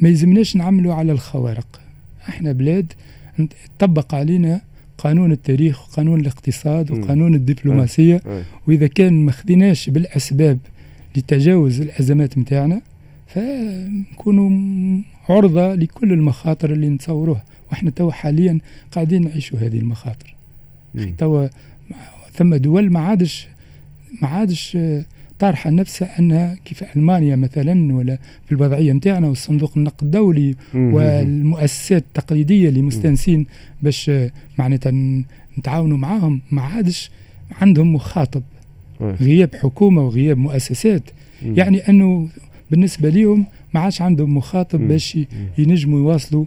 ما 0.00 0.08
يلزمناش 0.08 0.56
نعملوا 0.56 0.94
على 0.94 1.12
الخوارق. 1.12 1.80
إحنا 2.28 2.52
بلاد 2.52 2.92
طبق 3.78 4.14
علينا 4.14 4.60
قانون 4.98 5.32
التاريخ 5.32 5.88
وقانون 5.88 6.20
الاقتصاد 6.20 6.90
وقانون 6.90 7.34
الدبلوماسية. 7.34 8.22
وإذا 8.68 8.86
كان 8.86 9.12
ما 9.24 9.32
خديناش 9.32 9.90
بالأسباب 9.90 10.58
لتجاوز 11.16 11.80
الأزمات 11.80 12.38
متاعنا 12.38 12.80
فنكونوا 13.26 14.50
عرضة 15.28 15.74
لكل 15.74 16.12
المخاطر 16.12 16.72
اللي 16.72 16.88
نتصوروها. 16.88 17.44
وإحنا 17.70 17.90
توا 17.90 18.12
حاليا 18.12 18.58
قاعدين 18.92 19.22
نعيشوا 19.24 19.58
هذه 19.58 19.78
المخاطر. 19.78 20.34
توا 21.18 21.48
ثم 22.34 22.54
دول 22.54 22.90
ما 22.92 23.00
عادش 23.00 23.48
ما 24.22 24.28
عادش 24.28 24.78
طارحه 25.38 25.70
نفسها 25.70 26.18
انها 26.18 26.56
كيف 26.64 26.96
ألمانيا 26.96 27.36
مثلا 27.36 27.94
ولا 27.94 28.18
في 28.46 28.52
الوضعية 28.52 28.92
نتاعنا 28.92 29.28
والصندوق 29.28 29.72
النقد 29.76 30.02
الدولي 30.02 30.54
والمؤسسات 30.74 32.04
التقليدية 32.08 32.68
اللي 32.68 32.82
مستانسين 32.82 33.46
باش 33.82 34.10
معناتها 34.58 34.92
نتعاونوا 35.58 35.96
معاهم 35.98 36.40
ما 36.50 36.62
عادش 36.62 37.10
عندهم 37.60 37.94
مخاطب. 37.94 38.42
غياب 39.00 39.54
حكومة 39.54 40.02
وغياب 40.02 40.38
مؤسسات. 40.38 41.02
يعني 41.42 41.88
أنه 41.88 42.28
بالنسبة 42.70 43.08
لهم 43.08 43.46
ما 43.74 43.80
عادش 43.80 44.02
عندهم 44.02 44.36
مخاطب 44.36 44.80
باش 44.88 45.18
ينجموا 45.58 45.98
يواصلوا 45.98 46.44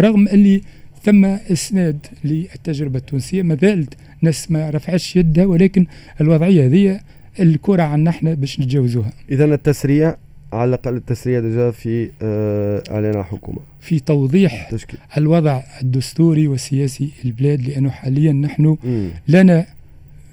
رغم 0.00 0.28
اللي 0.28 0.62
ثم 1.02 1.24
إسناد 1.24 2.06
للتجربة 2.24 2.98
التونسية. 2.98 3.42
ما 3.42 3.56
زالت 3.62 3.94
ناس 4.22 4.50
ما 4.50 4.70
رفعتش 4.70 5.16
يدها 5.16 5.46
ولكن 5.46 5.86
الوضعية 6.20 6.66
هذه 6.66 7.00
الكرة 7.40 7.82
عنا 7.82 8.10
إحنا 8.10 8.34
باش 8.34 8.60
نتجاوزوها. 8.60 9.12
اذا 9.30 9.44
التسريع 9.44 10.16
على 10.52 10.68
الأقل 10.68 10.96
التسريع 10.96 11.40
déjà 11.40 11.70
في 11.70 12.10
آه 12.22 12.82
إعلان 12.90 13.20
الحكومة. 13.20 13.58
في 13.80 14.00
توضيح 14.00 14.70
تشكيل. 14.70 14.98
الوضع 15.16 15.62
الدستوري 15.82 16.48
والسياسي 16.48 17.10
البلاد 17.24 17.60
لأنه 17.68 17.90
حاليا 17.90 18.32
نحن 18.32 18.76
مم. 18.84 19.08
لنا 19.28 19.66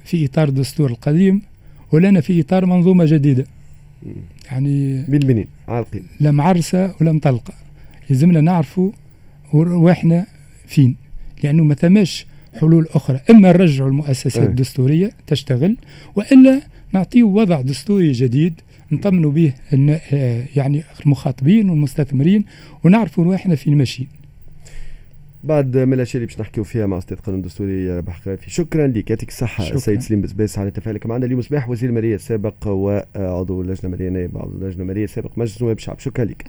في 0.05 0.25
إطار 0.25 0.47
الدستور 0.47 0.89
القديم 0.89 1.41
ولنا 1.91 2.21
في 2.21 2.41
إطار 2.41 2.65
منظومة 2.65 3.05
جديدة. 3.05 3.45
مم. 4.03 4.13
يعني 4.51 5.03
بين 5.08 5.19
بنين 5.19 5.47
عالقين 5.67 6.03
لا 6.19 6.32
معرسة 6.32 6.95
ولا 7.01 7.12
مطلقة. 7.12 7.53
لازمنا 8.10 8.41
نعرفوا 8.41 8.91
وإحنا 9.53 10.25
فين؟ 10.69 10.95
لأنه 11.43 11.63
ما 11.63 11.75
ثماش 11.75 12.25
حلول 12.60 12.88
أخرى. 12.93 13.19
إما 13.29 13.51
نرجعوا 13.51 13.89
المؤسسات 13.89 14.38
أه. 14.43 14.45
الدستورية 14.45 15.12
تشتغل 15.27 15.77
وإلا 16.15 16.62
نعطيه 16.93 17.23
وضع 17.23 17.62
دستوري 17.62 18.12
جديد 18.12 18.53
نطمنوا 18.91 19.32
به 19.32 19.53
آه، 19.73 20.43
يعني 20.55 20.84
المخاطبين 21.05 21.69
والمستثمرين 21.69 22.45
ونعرفوا 22.84 23.23
روحنا 23.23 23.55
فين 23.55 23.77
ماشيين. 23.77 24.10
بعد 25.43 25.77
من 25.77 25.93
الأشياء 25.93 26.15
اللي 26.15 26.25
باش 26.25 26.39
نحكيو 26.39 26.63
فيها 26.63 26.86
مع 26.86 26.97
أستاذ 26.97 27.17
قانون 27.17 27.41
دستوري 27.41 27.97
ربح 27.97 28.21
خافي 28.21 28.49
شكرا 28.51 28.88
لك. 28.88 29.10
يعطيك 29.10 29.29
الصحة 29.29 29.69
السيد 29.73 30.01
سليم 30.01 30.21
بسباس 30.21 30.60
على 30.60 30.71
تفاعلك 30.71 31.05
معنا 31.05 31.25
اليوم 31.25 31.41
صباح 31.41 31.69
وزير 31.69 31.89
المالية 31.89 32.15
السابق 32.15 32.67
وعضو 32.67 33.62
اللجنة 33.62 33.82
المالية 33.84 34.10
نائب 34.10 34.38
عضو 34.38 34.51
اللجنة 34.51 34.82
المالية 34.82 35.03
السابق 35.03 35.32
مجلس 35.38 35.62
نواب 35.62 35.77
الشعب. 35.77 35.99
شكرا 35.99 36.25
لك. 36.25 36.45